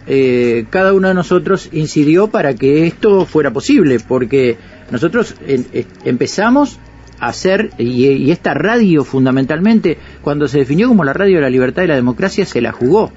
[0.70, 4.58] cada uno de nosotros incidió para que esto fuera posible, porque
[4.90, 5.66] nosotros en-
[6.06, 6.80] empezamos
[7.20, 11.84] hacer, y, y esta radio fundamentalmente, cuando se definió como la radio de la libertad
[11.84, 13.12] y la democracia, se la jugó.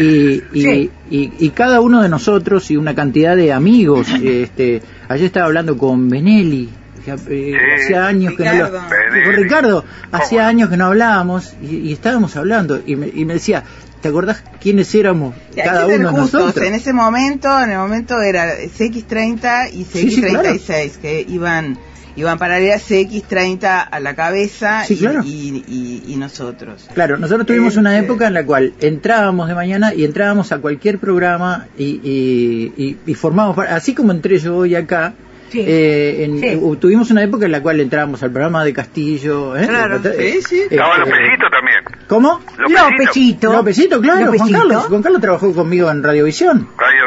[0.00, 5.26] Y, y, y- y cada uno de nosotros y una cantidad de amigos, este, ayer
[5.26, 6.68] estaba hablando con Benelli,
[7.04, 9.24] que, eh, hacía años que no lo, Benelli.
[9.24, 13.34] con Ricardo, hacía años que no hablábamos y, y estábamos hablando y me, y me
[13.34, 13.64] decía,
[14.00, 16.56] ¿te acordás quiénes éramos cada uno de nosotros?
[16.64, 20.48] En ese momento, en el momento era CX30 y Sí, sí, claro.
[20.48, 21.76] CX36, que iban
[22.16, 25.20] iban paralelas CX30 a la cabeza Sí, y, claro.
[25.24, 26.88] y, y- y nosotros.
[26.94, 30.58] Claro, nosotros tuvimos una Este- época en la cual entrábamos de mañana y entrábamos a
[30.58, 35.14] cualquier programa y, y, y- y formábamos, así como entré yo hoy acá,
[35.54, 36.46] eh, en- Sí.
[36.46, 39.54] eh, tuvimos una época en la cual entrábamos al programa de Castillo.
[39.56, 39.66] ¿eh?
[39.66, 40.56] Claro, Eh, sí, sí.
[40.60, 41.78] eh, Estaba Lopecito también.
[42.08, 42.40] ¿Cómo?
[42.56, 43.52] Lopecito.
[43.52, 44.58] Lopecito, claro, Juan Lopecito.
[44.58, 44.84] Carlos.
[44.86, 46.68] Juan Carlos trabajó conmigo en Radiovisión.
[46.78, 47.01] Radiovisión.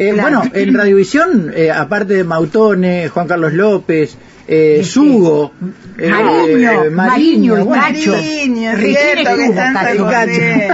[0.00, 4.16] Eh, Bueno, en Radiovisión, eh, aparte de Mautone, Juan Carlos López,
[4.48, 5.52] eh, Sugo,
[5.98, 8.12] eh, Mariño, eh, Mariño, el bueno, Cacho.
[8.12, 8.72] Mariño.
[8.72, 10.70] José.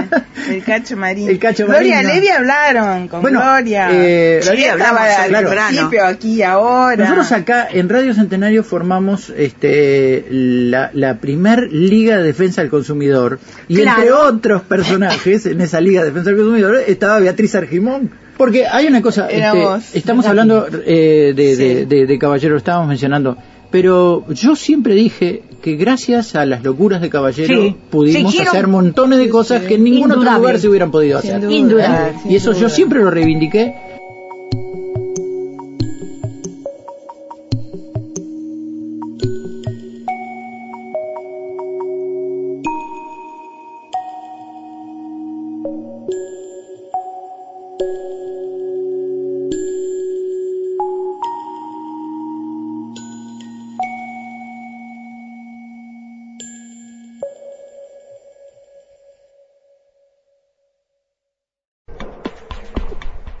[0.49, 1.29] El Cacho Marín.
[1.29, 2.01] El Cacho Gloria.
[2.03, 3.89] Levi hablaron con Bueno, Gloria.
[3.91, 5.49] eh, Gloria estaba hablamos, al claro.
[5.67, 6.95] principio, aquí y ahora.
[7.03, 13.39] Nosotros acá en Radio Centenario formamos este, la, la primer Liga de Defensa del Consumidor
[13.67, 13.99] y Claro.
[14.01, 18.09] entre otros personajes en esa Liga de Defensa del Consumidor estaba Beatriz Argimón.
[18.37, 22.87] Porque hay una cosa, este, estamos hablando eh, de, de, de- de Caballero, lo estábamos
[22.87, 23.35] mencionando,
[23.71, 27.75] pero yo siempre dije que gracias a las locuras de Caballero Sí.
[27.89, 31.49] pudimos hacer montones de cosas que en ningún otro lugar se hubieran podido Sin hacer.
[31.49, 32.09] duda.
[32.09, 32.29] ¿Eh?
[32.29, 33.73] Y eso yo siempre lo reivindiqué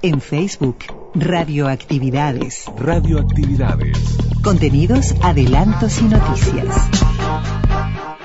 [0.03, 0.77] En Facebook,
[1.15, 2.65] Radioactividades.
[2.77, 3.97] Radioactividades.
[4.43, 6.67] Contenidos, adelantos y noticias.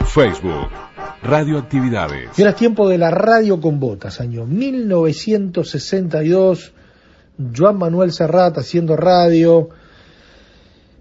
[0.04, 0.68] Facebook.
[1.22, 2.38] Radioactividades.
[2.38, 6.74] Y era tiempo de la radio con botas, año 1962,
[7.56, 9.70] Joan Manuel Serrat haciendo radio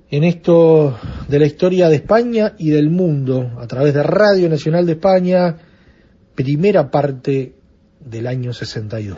[0.09, 4.85] en esto de la historia de España y del mundo, a través de Radio Nacional
[4.85, 5.57] de España,
[6.33, 7.55] primera parte
[7.99, 9.17] del año 62.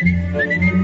[0.00, 0.77] Müzik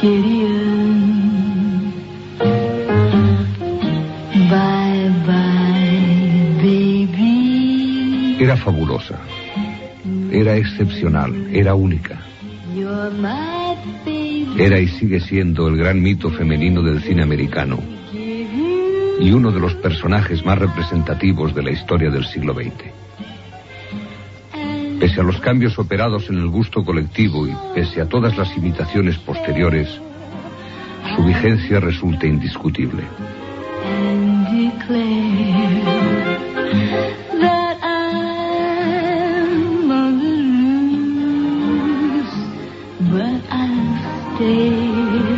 [0.00, 1.92] querían.
[4.48, 8.36] Bye bye, baby.
[8.40, 9.18] Era fabulosa.
[10.30, 12.20] Era excepcional, era única.
[14.56, 17.78] Era y sigue siendo el gran mito femenino del cine americano
[19.20, 23.07] y uno de los personajes más representativos de la historia del siglo XX.
[25.00, 29.16] Pese a los cambios operados en el gusto colectivo y pese a todas las imitaciones
[29.18, 29.88] posteriores,
[31.14, 33.04] su vigencia resulta indiscutible.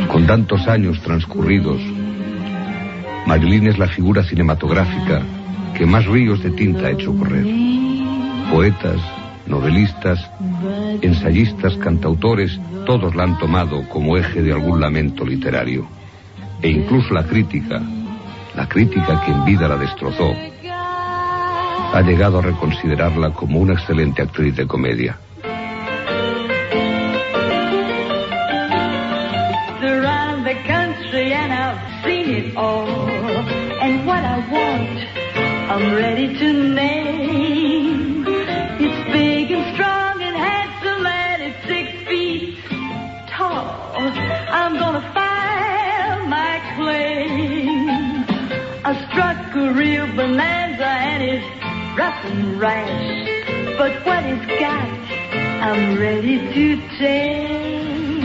[0.08, 1.80] Con tantos años transcurridos,
[3.26, 5.22] Marilyn es la figura cinematográfica
[5.76, 7.46] que más ríos de tinta ha hecho correr.
[8.50, 9.00] Poetas,
[9.50, 10.30] novelistas,
[11.02, 15.86] ensayistas, cantautores, todos la han tomado como eje de algún lamento literario.
[16.62, 17.82] E incluso la crítica,
[18.54, 20.32] la crítica que en vida la destrozó,
[21.92, 25.18] ha llegado a reconsiderarla como una excelente actriz de comedia.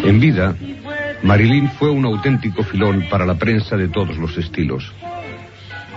[0.04, 0.56] En vida,
[1.24, 4.94] Marilyn fue un auténtico filón para la prensa de todos los estilos.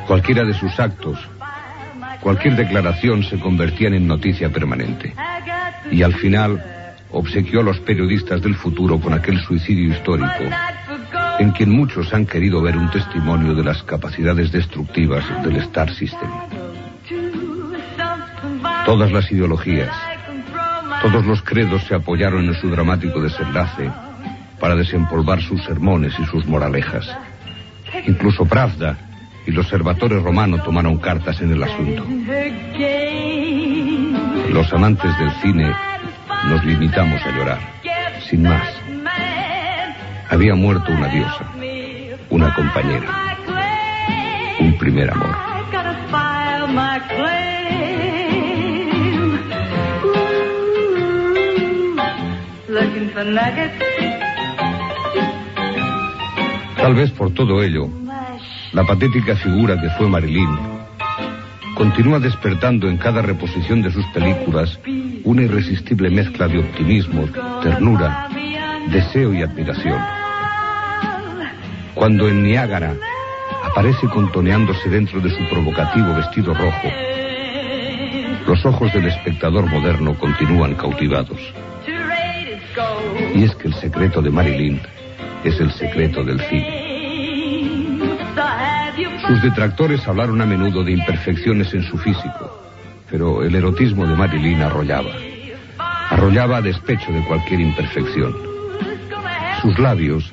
[0.07, 1.19] Cualquiera de sus actos,
[2.21, 5.15] cualquier declaración se convertían en noticia permanente.
[5.91, 6.63] Y al final
[7.11, 10.45] obsequió a los periodistas del futuro con aquel suicidio histórico,
[11.39, 16.31] en quien muchos han querido ver un testimonio de las capacidades destructivas del Star System.
[18.85, 19.95] Todas las ideologías,
[21.03, 23.91] todos los credos se apoyaron en su dramático desenlace
[24.59, 27.09] para desempolvar sus sermones y sus moralejas.
[28.07, 28.97] Incluso Pravda
[29.47, 32.05] y los observadores romanos tomaron cartas en el asunto.
[34.53, 35.73] Los amantes del cine
[36.49, 37.61] nos limitamos a llorar,
[38.29, 38.69] sin más.
[40.31, 41.53] Había muerto una diosa,
[42.31, 43.37] una compañera,
[44.61, 45.37] un primer amor.
[56.77, 57.89] Tal vez por todo ello,
[58.73, 60.79] la patética figura que fue Marilyn
[61.75, 64.79] continúa despertando en cada reposición de sus películas
[65.25, 67.29] una irresistible mezcla de optimismo,
[67.63, 68.29] ternura,
[68.91, 70.18] deseo y admiración.
[71.99, 72.95] Cuando en Niágara
[73.65, 76.89] aparece contoneándose dentro de su provocativo vestido rojo,
[78.47, 81.41] los ojos del espectador moderno continúan cautivados.
[83.35, 84.81] Y es que el secreto de Marilyn
[85.43, 86.87] es el secreto del cine.
[89.27, 92.63] Sus detractores hablaron a menudo de imperfecciones en su físico,
[93.11, 95.11] pero el erotismo de Marilyn arrollaba.
[96.11, 98.37] Arrollaba a despecho de cualquier imperfección.
[99.61, 100.33] Sus labios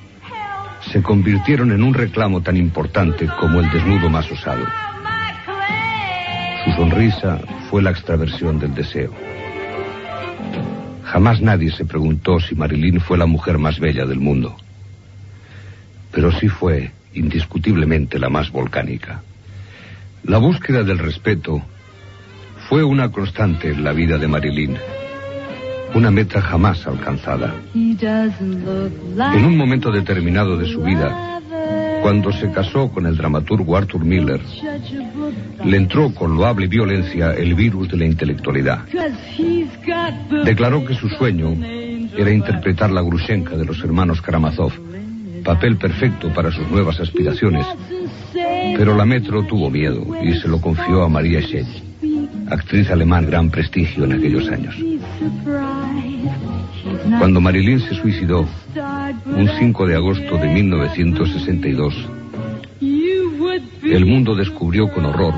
[0.95, 4.65] se convirtieron en un reclamo tan importante como el desnudo más osado.
[6.63, 9.11] Su sonrisa fue la extraversión del deseo.
[11.03, 14.55] Jamás nadie se preguntó si Marilyn fue la mujer más bella del mundo
[16.15, 19.21] pero sí fue indiscutiblemente la más volcánica.
[20.23, 21.61] La búsqueda del respeto
[22.69, 24.77] fue una constante en la vida de Marilyn,
[25.95, 27.55] una meta jamás alcanzada.
[27.73, 31.41] En un momento determinado de su vida,
[32.01, 34.41] cuando se casó con el dramaturgo Arthur Miller,
[35.63, 38.79] le entró con loable violencia el virus de la intelectualidad.
[40.43, 41.53] Declaró que su sueño
[42.15, 44.73] era interpretar la Grushenka de los hermanos Karamazov
[45.45, 47.65] papel perfecto para sus nuevas aspiraciones.
[48.33, 51.67] Pero la Metro tuvo miedo y se lo confió a María Schell,
[52.49, 54.75] actriz alemán gran prestigio en aquellos años.
[57.19, 58.47] Cuando Marilyn se suicidó,
[59.25, 62.09] un 5 de agosto de 1962,
[63.83, 65.33] el mundo descubrió con horror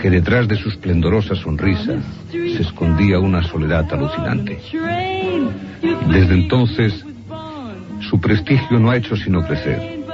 [0.00, 1.94] que detrás de su esplendorosa sonrisa
[2.30, 4.58] se escondía una soledad alucinante.
[6.08, 7.04] Desde entonces,
[8.00, 10.04] su prestigio no ha hecho sino crecer.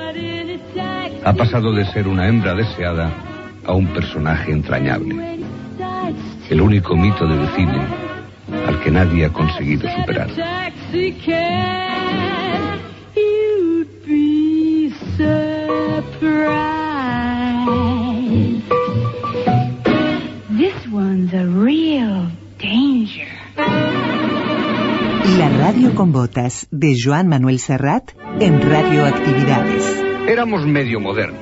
[1.24, 3.10] Ha pasado de ser una hembra deseada
[3.64, 5.39] a un personaje entrañable.
[6.48, 7.86] El único mito del cine
[8.66, 10.28] al que nadie ha conseguido superar.
[20.92, 23.28] one's a real danger.
[25.38, 30.04] La radio con botas de Joan Manuel Serrat en Radioactividades.
[30.28, 31.40] Éramos medio modernos.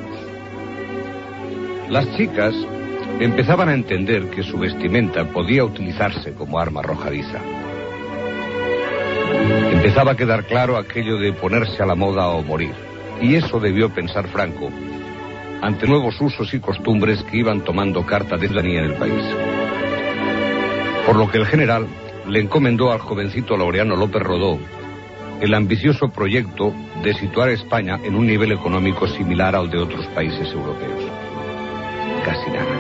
[1.89, 2.55] Las chicas
[3.21, 7.41] empezaban a entender que su vestimenta podía utilizarse como arma arrojadiza.
[9.73, 12.75] Empezaba a quedar claro aquello de ponerse a la moda o morir.
[13.21, 14.71] Y eso debió pensar Franco
[15.61, 19.25] ante nuevos usos y costumbres que iban tomando carta de ciudadanía en el país.
[21.05, 21.87] Por lo que el general
[22.29, 24.59] le encomendó al jovencito Laureano López Rodó
[25.41, 30.07] el ambicioso proyecto de situar a España en un nivel económico similar al de otros
[30.09, 31.05] países europeos.
[32.25, 32.78] Casi nada.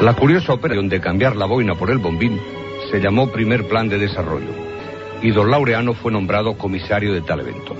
[0.00, 2.40] La curiosa operación de cambiar la boina por el bombín
[2.90, 4.48] se llamó Primer Plan de Desarrollo
[5.20, 7.76] y don Laureano fue nombrado comisario de tal evento.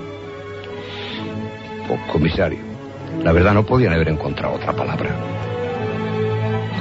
[1.89, 2.59] O comisario.
[3.25, 5.17] La verdad no podían haber encontrado otra palabra.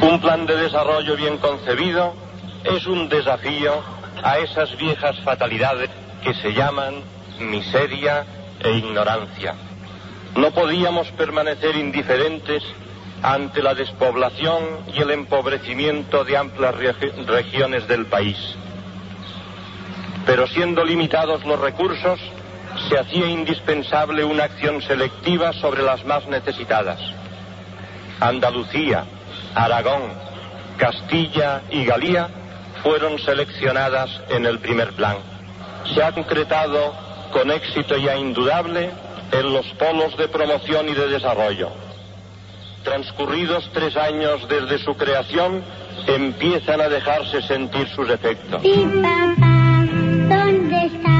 [0.02, 2.14] Un plan de desarrollo bien concebido
[2.66, 3.72] es un desafío
[4.22, 5.90] a esas viejas fatalidades
[6.22, 6.96] que se llaman
[7.40, 8.26] miseria
[8.62, 9.56] e ignorancia.
[10.36, 12.62] No podíamos permanecer indiferentes
[13.22, 14.64] ante la despoblación
[14.94, 16.96] y el empobrecimiento de amplias
[17.26, 18.38] regiones del país.
[20.26, 22.20] Pero siendo limitados los recursos,
[22.88, 27.00] se hacía indispensable una acción selectiva sobre las más necesitadas.
[28.20, 29.06] Andalucía,
[29.56, 30.04] Aragón,
[30.78, 32.30] Castilla y Galía
[32.84, 35.18] fueron seleccionadas en el primer plan.
[35.94, 36.94] Se ha concretado
[37.32, 38.92] con éxito ya indudable
[39.32, 41.89] en los polos de promoción y de desarrollo.
[42.84, 45.64] Transcurridos tres años desde su creación,
[46.08, 48.62] empiezan a dejarse sentir sus efectos.
[50.30, 51.19] ¿dónde está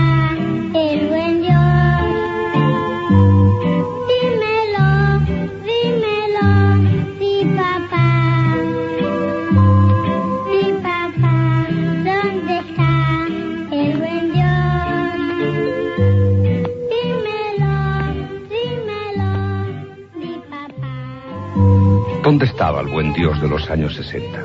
[22.30, 24.44] ¿Dónde estaba el buen Dios de los años 60?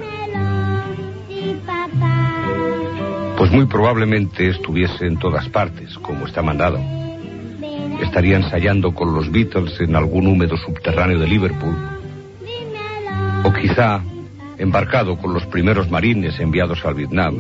[1.29, 3.35] Sí, papá.
[3.37, 6.81] Pues muy probablemente estuviese en todas partes, como está mandado.
[8.01, 11.77] Estaría ensayando con los Beatles en algún húmedo subterráneo de Liverpool.
[13.45, 14.01] O quizá
[14.57, 17.37] embarcado con los primeros marines enviados al Vietnam.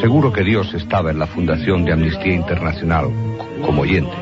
[0.00, 3.10] Seguro que Dios estaba en la Fundación de Amnistía Internacional
[3.60, 4.16] como oyente.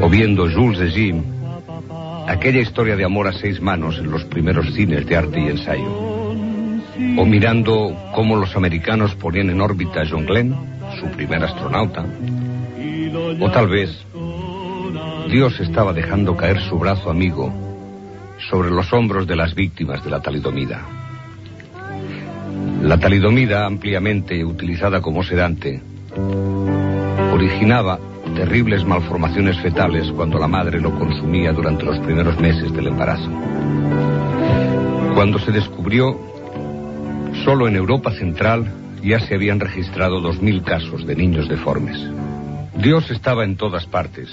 [0.00, 1.37] O viendo Jules de Jim,
[2.28, 5.90] aquella historia de amor a seis manos en los primeros cines de arte y ensayo.
[7.16, 10.54] O mirando cómo los americanos ponían en órbita a John Glenn,
[11.00, 12.04] su primer astronauta.
[13.40, 13.90] O tal vez
[15.30, 17.52] Dios estaba dejando caer su brazo amigo
[18.50, 20.82] sobre los hombros de las víctimas de la talidomida.
[22.82, 25.80] La talidomida, ampliamente utilizada como sedante,
[27.32, 27.98] originaba
[28.38, 33.28] terribles malformaciones fetales cuando la madre lo consumía durante los primeros meses del embarazo.
[35.16, 36.16] Cuando se descubrió,
[37.44, 38.72] solo en Europa Central
[39.02, 41.98] ya se habían registrado 2.000 casos de niños deformes.
[42.76, 44.28] Dios estaba en todas partes,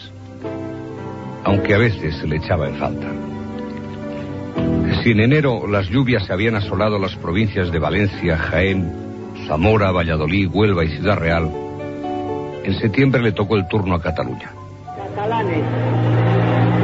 [1.44, 3.08] aunque a veces se le echaba en falta.
[5.02, 8.94] Si en enero las lluvias se habían asolado las provincias de Valencia, Jaén,
[9.48, 11.65] Zamora, Valladolid, Huelva y Ciudad Real,
[12.66, 14.52] en septiembre le tocó el turno a Cataluña.
[14.98, 15.64] catalanes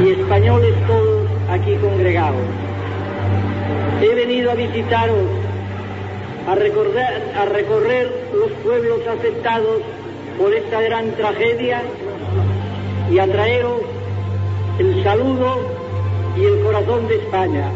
[0.04, 2.40] y españoles todos aquí congregados.
[4.00, 5.24] He venido a visitaros,
[6.46, 9.82] a recorrer, los pueblos afectados
[10.38, 11.82] por esta gran tragedia
[13.10, 13.80] y a traeros
[14.78, 15.58] el saludo
[16.36, 17.70] y el corazón de España.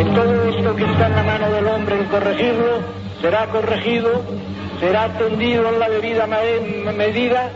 [0.00, 2.80] En todo esto que está en la mano del hombre en corregirlo,
[3.20, 4.24] será corregido,
[4.80, 7.50] será atendido en la debida medida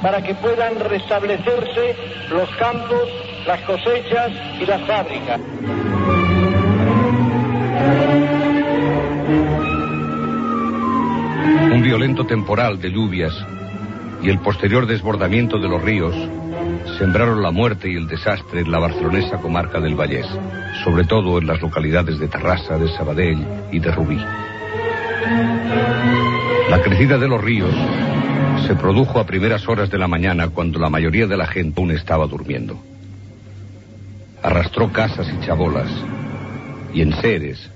[0.00, 1.96] para que puedan restablecerse
[2.30, 3.02] los campos,
[3.48, 4.30] las cosechas
[4.60, 5.40] y las fábricas.
[11.72, 13.32] Un violento temporal de lluvias
[14.22, 16.14] y el posterior desbordamiento de los ríos
[16.98, 20.26] sembraron la muerte y el desastre en la barcelonesa comarca del Vallés,
[20.84, 24.18] sobre todo en las localidades de Tarrasa, de Sabadell y de Rubí.
[26.70, 27.74] La crecida de los ríos
[28.66, 31.90] se produjo a primeras horas de la mañana cuando la mayoría de la gente aún
[31.90, 32.78] estaba durmiendo.
[34.42, 35.90] Arrastró casas y chabolas,
[36.92, 37.70] y enseres,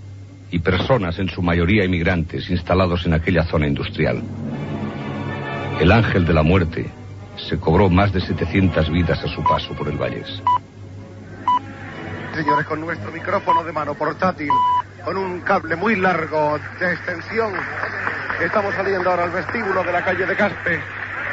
[0.50, 4.22] y personas, en su mayoría inmigrantes, instalados en aquella zona industrial.
[5.80, 6.90] El ángel de la muerte
[7.49, 10.43] se cobró más de 700 vidas a su paso por el Valles.
[12.34, 14.51] Señores, con nuestro micrófono de mano portátil,
[15.05, 17.53] con un cable muy largo de extensión,
[18.43, 20.80] estamos saliendo ahora al vestíbulo de la calle de Caspe,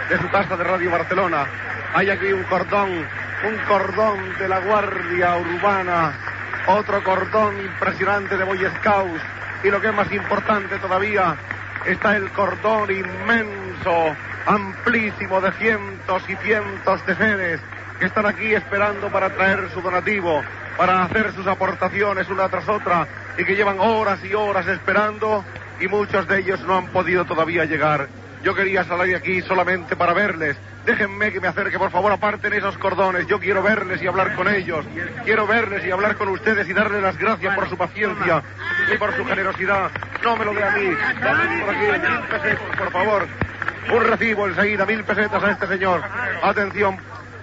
[0.09, 1.45] de su casa de Radio Barcelona.
[1.93, 6.13] Hay aquí un cordón, un cordón de la Guardia Urbana,
[6.67, 9.21] otro cordón impresionante de Boy Scouts,
[9.63, 11.35] y lo que es más importante todavía,
[11.85, 14.15] está el cordón inmenso,
[14.49, 17.61] amplísimo de cientos y cientos de seres
[17.99, 20.41] que están aquí esperando para traer su donativo,
[20.75, 25.45] para hacer sus aportaciones una tras otra y que llevan horas y horas esperando
[25.79, 28.09] y muchos de ellos no han podido todavía llegar.
[28.43, 30.57] Yo quería salir aquí solamente para verles.
[30.83, 33.27] Déjenme que me acerque, por favor, aparten esos cordones.
[33.27, 34.83] Yo quiero verles y hablar con ellos.
[35.25, 38.41] Quiero verles y hablar con ustedes y darles las gracias por su paciencia
[38.91, 39.91] y por su generosidad.
[40.23, 40.89] No me lo dé a mí.
[41.21, 43.27] Por aquí por favor.
[43.93, 46.01] Un recibo enseguida, mil pesetas a este señor.
[46.43, 46.97] Atención,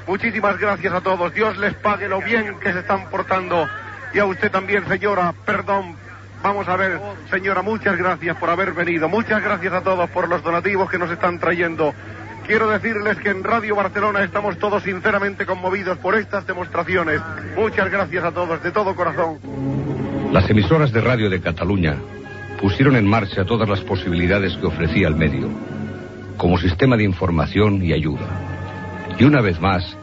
[0.07, 1.33] muchísimas gracias a todos.
[1.35, 3.69] Dios les pague lo bien que se están portando.
[4.15, 5.97] Y a usted también, señora, perdón.
[6.43, 9.09] Vamos a ver, señora, muchas gracias por haber venido.
[9.09, 11.93] Muchas gracias a todos por los donativos que nos están trayendo.
[12.47, 17.21] Quiero decirles que en Radio Barcelona estamos todos sinceramente conmovidos por estas demostraciones.
[17.57, 19.39] Muchas gracias a todos, de todo corazón.
[20.31, 21.97] Las emisoras de radio de Cataluña
[22.61, 25.49] pusieron en marcha todas las posibilidades que ofrecía el medio,
[26.37, 28.27] como sistema de información y ayuda.
[29.19, 29.97] Y una vez más,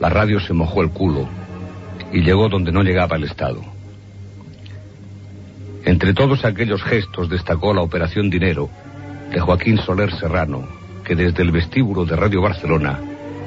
[0.00, 1.28] la radio se mojó el culo
[2.12, 3.62] y llegó donde no llegaba el Estado.
[5.84, 8.70] Entre todos aquellos gestos destacó la Operación Dinero
[9.30, 10.66] de Joaquín Soler Serrano,
[11.04, 12.98] que desde el vestíbulo de Radio Barcelona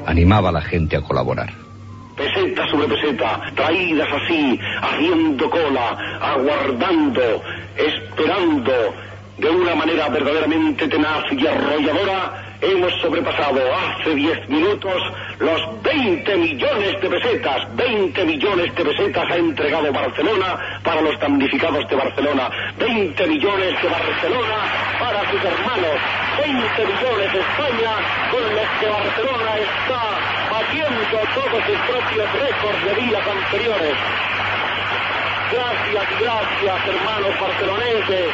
[0.06, 1.52] animaba a la gente a colaborar.
[2.16, 7.44] Peseta sobre peseta, traídas así, haciendo cola, aguardando,
[7.76, 8.74] esperando,
[9.38, 14.96] de una manera verdaderamente tenaz y arrolladora, hemos sobrepasado hace 10 minutos
[15.38, 17.76] los 20 millones de pesetas.
[17.76, 22.50] 20 millones de pesetas ha entregado Barcelona para los damnificados de Barcelona.
[22.80, 24.58] 20 millones de Barcelona
[25.00, 25.98] para sus hermanos.
[26.42, 27.94] 20 millones de España
[28.32, 30.02] con los que Barcelona está
[30.50, 33.98] batiendo todos sus propios récords de días anteriores.
[35.52, 38.34] Gracias, gracias, hermanos barceloneses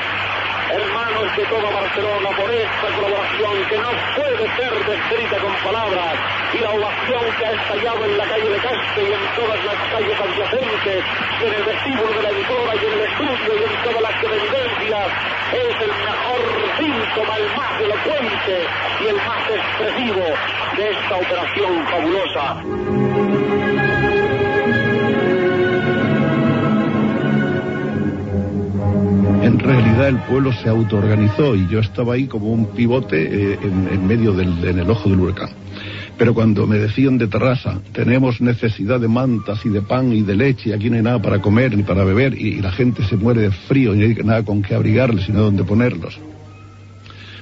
[0.74, 6.14] hermanos de toda Barcelona, por esta colaboración que no puede ser descrita con palabras
[6.54, 9.78] y la ovación que ha estallado en la calle de Caspe y en todas las
[9.94, 11.04] calles adyacentes,
[11.42, 15.10] en el vestíbulo de la editora y en el estudio y en todas las evidencias,
[15.54, 16.42] es el mejor
[16.78, 18.56] síntoma, el más elocuente
[19.02, 20.26] y el más expresivo
[20.78, 23.33] de esta operación fabulosa.
[29.64, 34.08] Realidad el pueblo se autoorganizó y yo estaba ahí como un pivote eh, en, en,
[34.08, 35.50] medio del en el ojo del huracán.
[36.18, 40.36] Pero cuando me decían de terraza, tenemos necesidad de mantas y de pan y de
[40.36, 43.04] leche, y aquí no hay nada para comer ni para beber, y, y la gente
[43.04, 46.20] se muere de frío y no hay nada con qué abrigarles, sino dónde ponerlos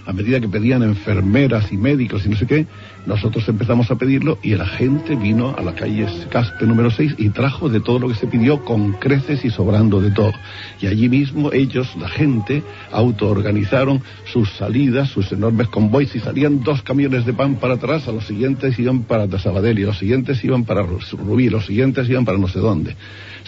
[0.06, 2.66] a medida que pedían enfermeras y médicos y no sé qué,
[3.06, 7.30] nosotros empezamos a pedirlo y la gente vino a la calle Caspe número 6 y
[7.30, 10.34] trajo de todo lo que se pidió con creces y sobrando de todo.
[10.80, 16.82] Y allí mismo ellos, la gente, autoorganizaron sus salidas, sus enormes convoys y salían dos
[16.82, 20.66] camiones de pan para atrás, a los siguientes iban para Sabadell y los siguientes iban
[20.66, 22.95] para Rubí, los siguientes iban para no sé dónde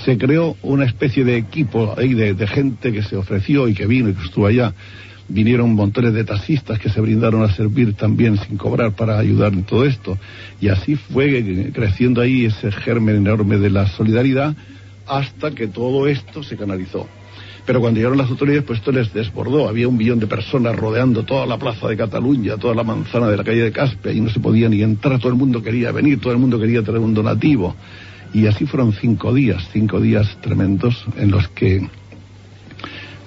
[0.03, 3.85] se creó una especie de equipo ahí de, de, gente que se ofreció y que
[3.85, 4.73] vino y que estuvo allá
[5.27, 9.63] vinieron montones de taxistas que se brindaron a servir también sin cobrar para ayudar en
[9.63, 10.17] todo esto.
[10.59, 14.55] Y así fue creciendo ahí ese germen enorme de la solidaridad
[15.07, 17.07] hasta que todo esto se canalizó.
[17.65, 19.69] Pero cuando llegaron las autoridades, pues esto les desbordó.
[19.69, 23.37] Había un millón de personas rodeando toda la plaza de Cataluña, toda la manzana de
[23.37, 26.19] la calle de Caspe, y no se podía ni entrar, todo el mundo quería venir,
[26.19, 27.73] todo el mundo quería traer un donativo.
[28.33, 31.87] Y así fueron cinco días, cinco días tremendos en los que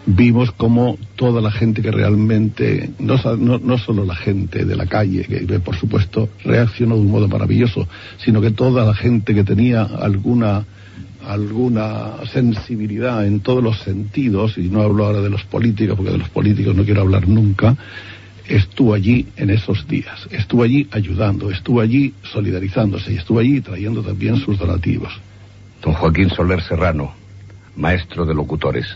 [0.07, 4.87] vimos como toda la gente que realmente, no, no, no, solo la gente de la
[4.87, 7.89] calle, que por supuesto reaccionó de un modo maravilloso,
[8.19, 10.65] sino que toda la gente que tenía alguna
[11.27, 16.19] alguna sensibilidad en todos los sentidos, y no hablo ahora de los políticos, porque de
[16.19, 17.77] los políticos no quiero hablar nunca,
[18.47, 24.03] estuvo allí en esos días, estuvo allí ayudando, estuvo allí solidarizándose y estuvo allí trayendo
[24.03, 25.13] también sus donativos.
[25.83, 27.13] Don Joaquín Soler Serrano,
[27.75, 28.87] maestro de locutores.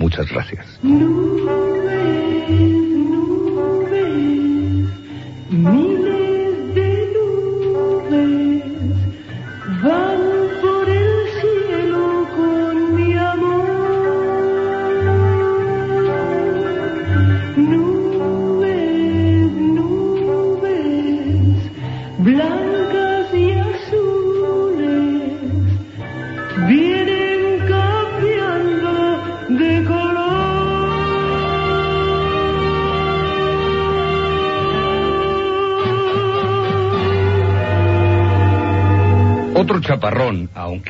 [0.00, 0.80] Muchas gracias.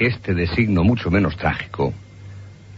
[0.00, 1.92] Este de signo mucho menos trágico,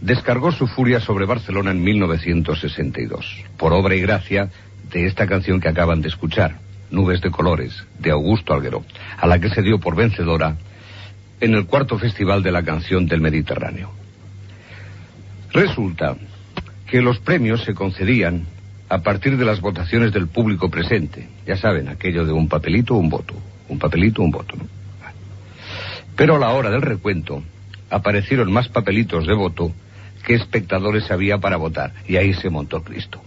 [0.01, 4.49] descargó su furia sobre Barcelona en 1962, por obra y gracia
[4.91, 6.59] de esta canción que acaban de escuchar,
[6.91, 8.83] Nubes de Colores, de Augusto Alguero,
[9.17, 10.57] a la que se dio por vencedora
[11.39, 13.91] en el cuarto Festival de la Canción del Mediterráneo.
[15.51, 16.17] Resulta
[16.87, 18.45] que los premios se concedían
[18.89, 21.27] a partir de las votaciones del público presente.
[21.47, 23.33] Ya saben, aquello de un papelito, un voto.
[23.69, 24.55] Un papelito, un voto.
[26.15, 27.43] Pero a la hora del recuento
[27.89, 29.71] aparecieron más papelitos de voto
[30.23, 31.93] que espectadores había para votar.
[32.07, 33.21] Y ahí se montó Cristo.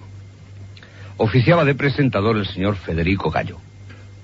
[1.19, 3.59] Oficiaba de presentador el señor Federico Gallo.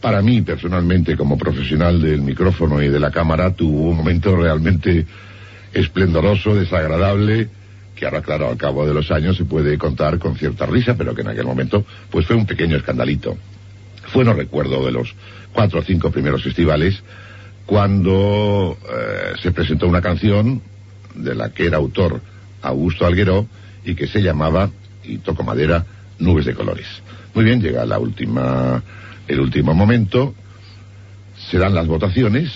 [0.01, 5.07] Para mí, personalmente, como profesional del micrófono y de la cámara, tuvo un momento realmente
[5.73, 7.49] esplendoroso, desagradable,
[7.95, 11.15] que ahora, claro, al cabo de los años se puede contar con cierta risa, pero
[11.15, 13.37] que en aquel momento, pues fue un pequeño escandalito.
[14.09, 15.15] Fue, no recuerdo, de los
[15.53, 17.03] cuatro o cinco primeros festivales,
[17.67, 20.61] cuando eh, se presentó una canción
[21.15, 22.21] de la que era autor
[22.63, 23.47] Augusto Alguero
[23.85, 24.71] y que se llamaba,
[25.05, 25.85] y toco madera,
[26.19, 26.87] Nubes de Colores.
[27.35, 28.83] Muy bien, llega la última,
[29.27, 30.35] el último momento,
[31.51, 32.53] se dan las votaciones,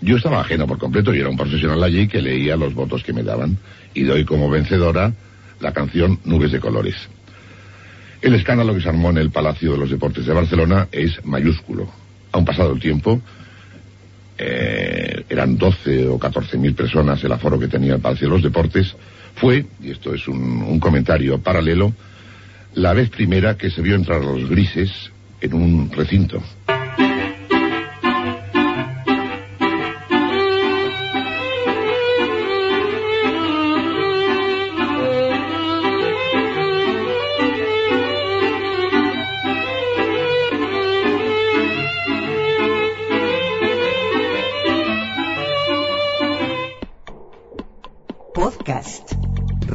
[0.00, 3.12] yo estaba ajeno por completo y era un profesional allí que leía los votos que
[3.12, 3.56] me daban
[3.94, 5.12] y doy como vencedora
[5.60, 6.94] la canción Nubes de Colores.
[8.20, 11.88] El escándalo que se armó en el Palacio de los Deportes de Barcelona es mayúsculo.
[12.32, 13.20] Aún pasado el tiempo,
[14.38, 18.42] eh, eran 12 o 14 mil personas el aforo que tenía el Palacio de los
[18.42, 18.94] Deportes,
[19.34, 21.92] fue, y esto es un, un comentario paralelo,
[22.74, 24.90] la vez primera que se vio entrar los grises
[25.40, 26.42] en un recinto.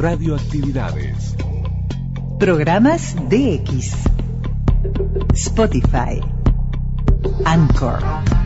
[0.01, 1.35] Radioactividades.
[2.39, 3.93] Programas DX.
[5.35, 6.19] Spotify.
[7.45, 8.40] Anchor.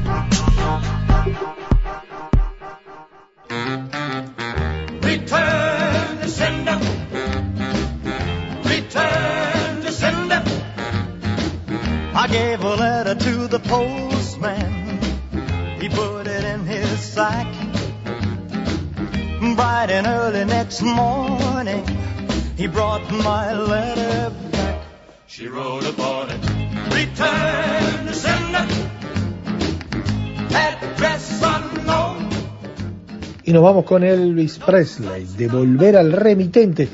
[33.43, 36.89] Y nos vamos con Elvis Presley, de Volver al Remitente,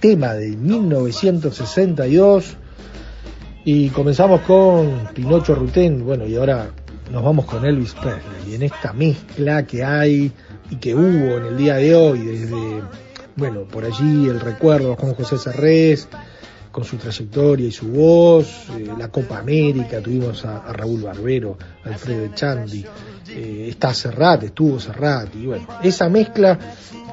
[0.00, 2.56] tema de 1962.
[3.66, 6.70] Y comenzamos con Pinocho Rutén, bueno, y ahora
[7.10, 8.50] nos vamos con Elvis Presley.
[8.50, 10.32] Y en esta mezcla que hay
[10.70, 12.80] y que hubo en el día de hoy, desde,
[13.36, 16.08] bueno, por allí el recuerdo con José Serrés,
[16.70, 21.58] con su trayectoria y su voz, eh, la Copa América, tuvimos a, a Raúl Barbero,
[21.84, 22.84] a Alfredo Echandi,
[23.28, 26.58] eh, está Serrat, estuvo Serrat, y bueno, esa mezcla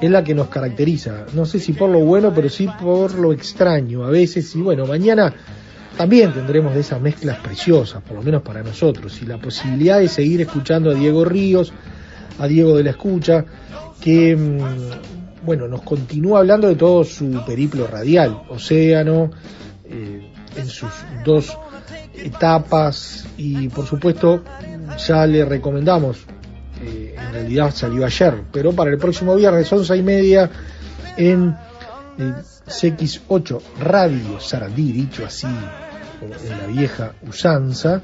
[0.02, 3.34] es la que nos caracteriza, no sé si por lo bueno, pero sí por lo
[3.34, 5.34] extraño a veces, y bueno, mañana
[5.98, 10.08] también tendremos de esas mezclas preciosas, por lo menos para nosotros, y la posibilidad de
[10.08, 11.74] seguir escuchando a Diego Ríos,
[12.40, 13.44] a Diego de la Escucha,
[14.00, 19.32] que mm, bueno, nos continúa hablando de todo su periplo radial, Océano,
[19.86, 20.92] eh, en sus
[21.24, 21.58] dos
[22.14, 24.44] etapas, y por supuesto
[24.98, 26.26] ya le recomendamos,
[26.82, 30.50] eh, en realidad salió ayer, pero para el próximo viernes, once y media,
[31.18, 31.56] en
[32.18, 32.34] eh,
[32.68, 35.48] CX8 Radio Sarandí, dicho así
[36.22, 38.02] en la vieja usanza,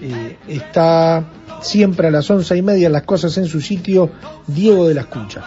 [0.00, 1.24] eh, está
[1.62, 4.10] siempre a las once y media las cosas en su sitio
[4.46, 5.44] Diego de la Escucha.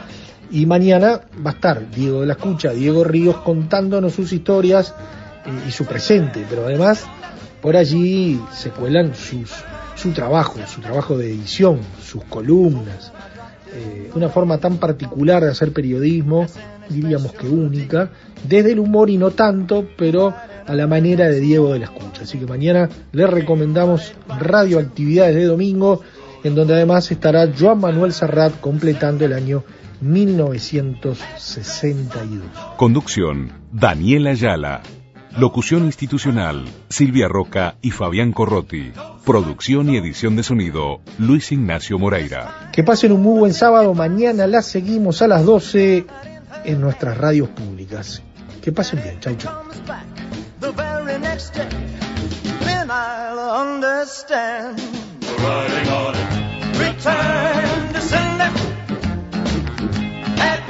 [0.50, 4.94] Y mañana va a estar Diego de la Escucha, Diego Ríos, contándonos sus historias
[5.46, 7.06] eh, y su presente, pero además
[7.62, 9.52] por allí se cuelan sus,
[9.96, 13.12] su trabajo, su trabajo de edición, sus columnas,
[13.74, 16.46] eh, una forma tan particular de hacer periodismo,
[16.90, 18.10] diríamos que única,
[18.48, 20.34] desde el humor y no tanto, pero
[20.66, 22.24] a la manera de Diego de la Escucha.
[22.24, 26.02] Así que mañana les recomendamos radioactividades de domingo,
[26.44, 29.64] en donde además estará Joan Manuel Serrat completando el año
[30.02, 32.44] 1962.
[32.78, 34.82] Conducción, Daniela Ayala.
[35.38, 38.92] Locución institucional, Silvia Roca y Fabián Corrotti.
[39.24, 42.70] Producción y edición de sonido, Luis Ignacio Moreira.
[42.72, 46.08] Que pasen un muy buen sábado, mañana la seguimos a las 12
[46.66, 48.24] en nuestras radios públicas.
[48.64, 49.62] Que pasen bien, chau chau.
[50.60, 51.70] the very next day,
[52.62, 54.82] then I'll understand.
[55.40, 58.77] Riding on it, return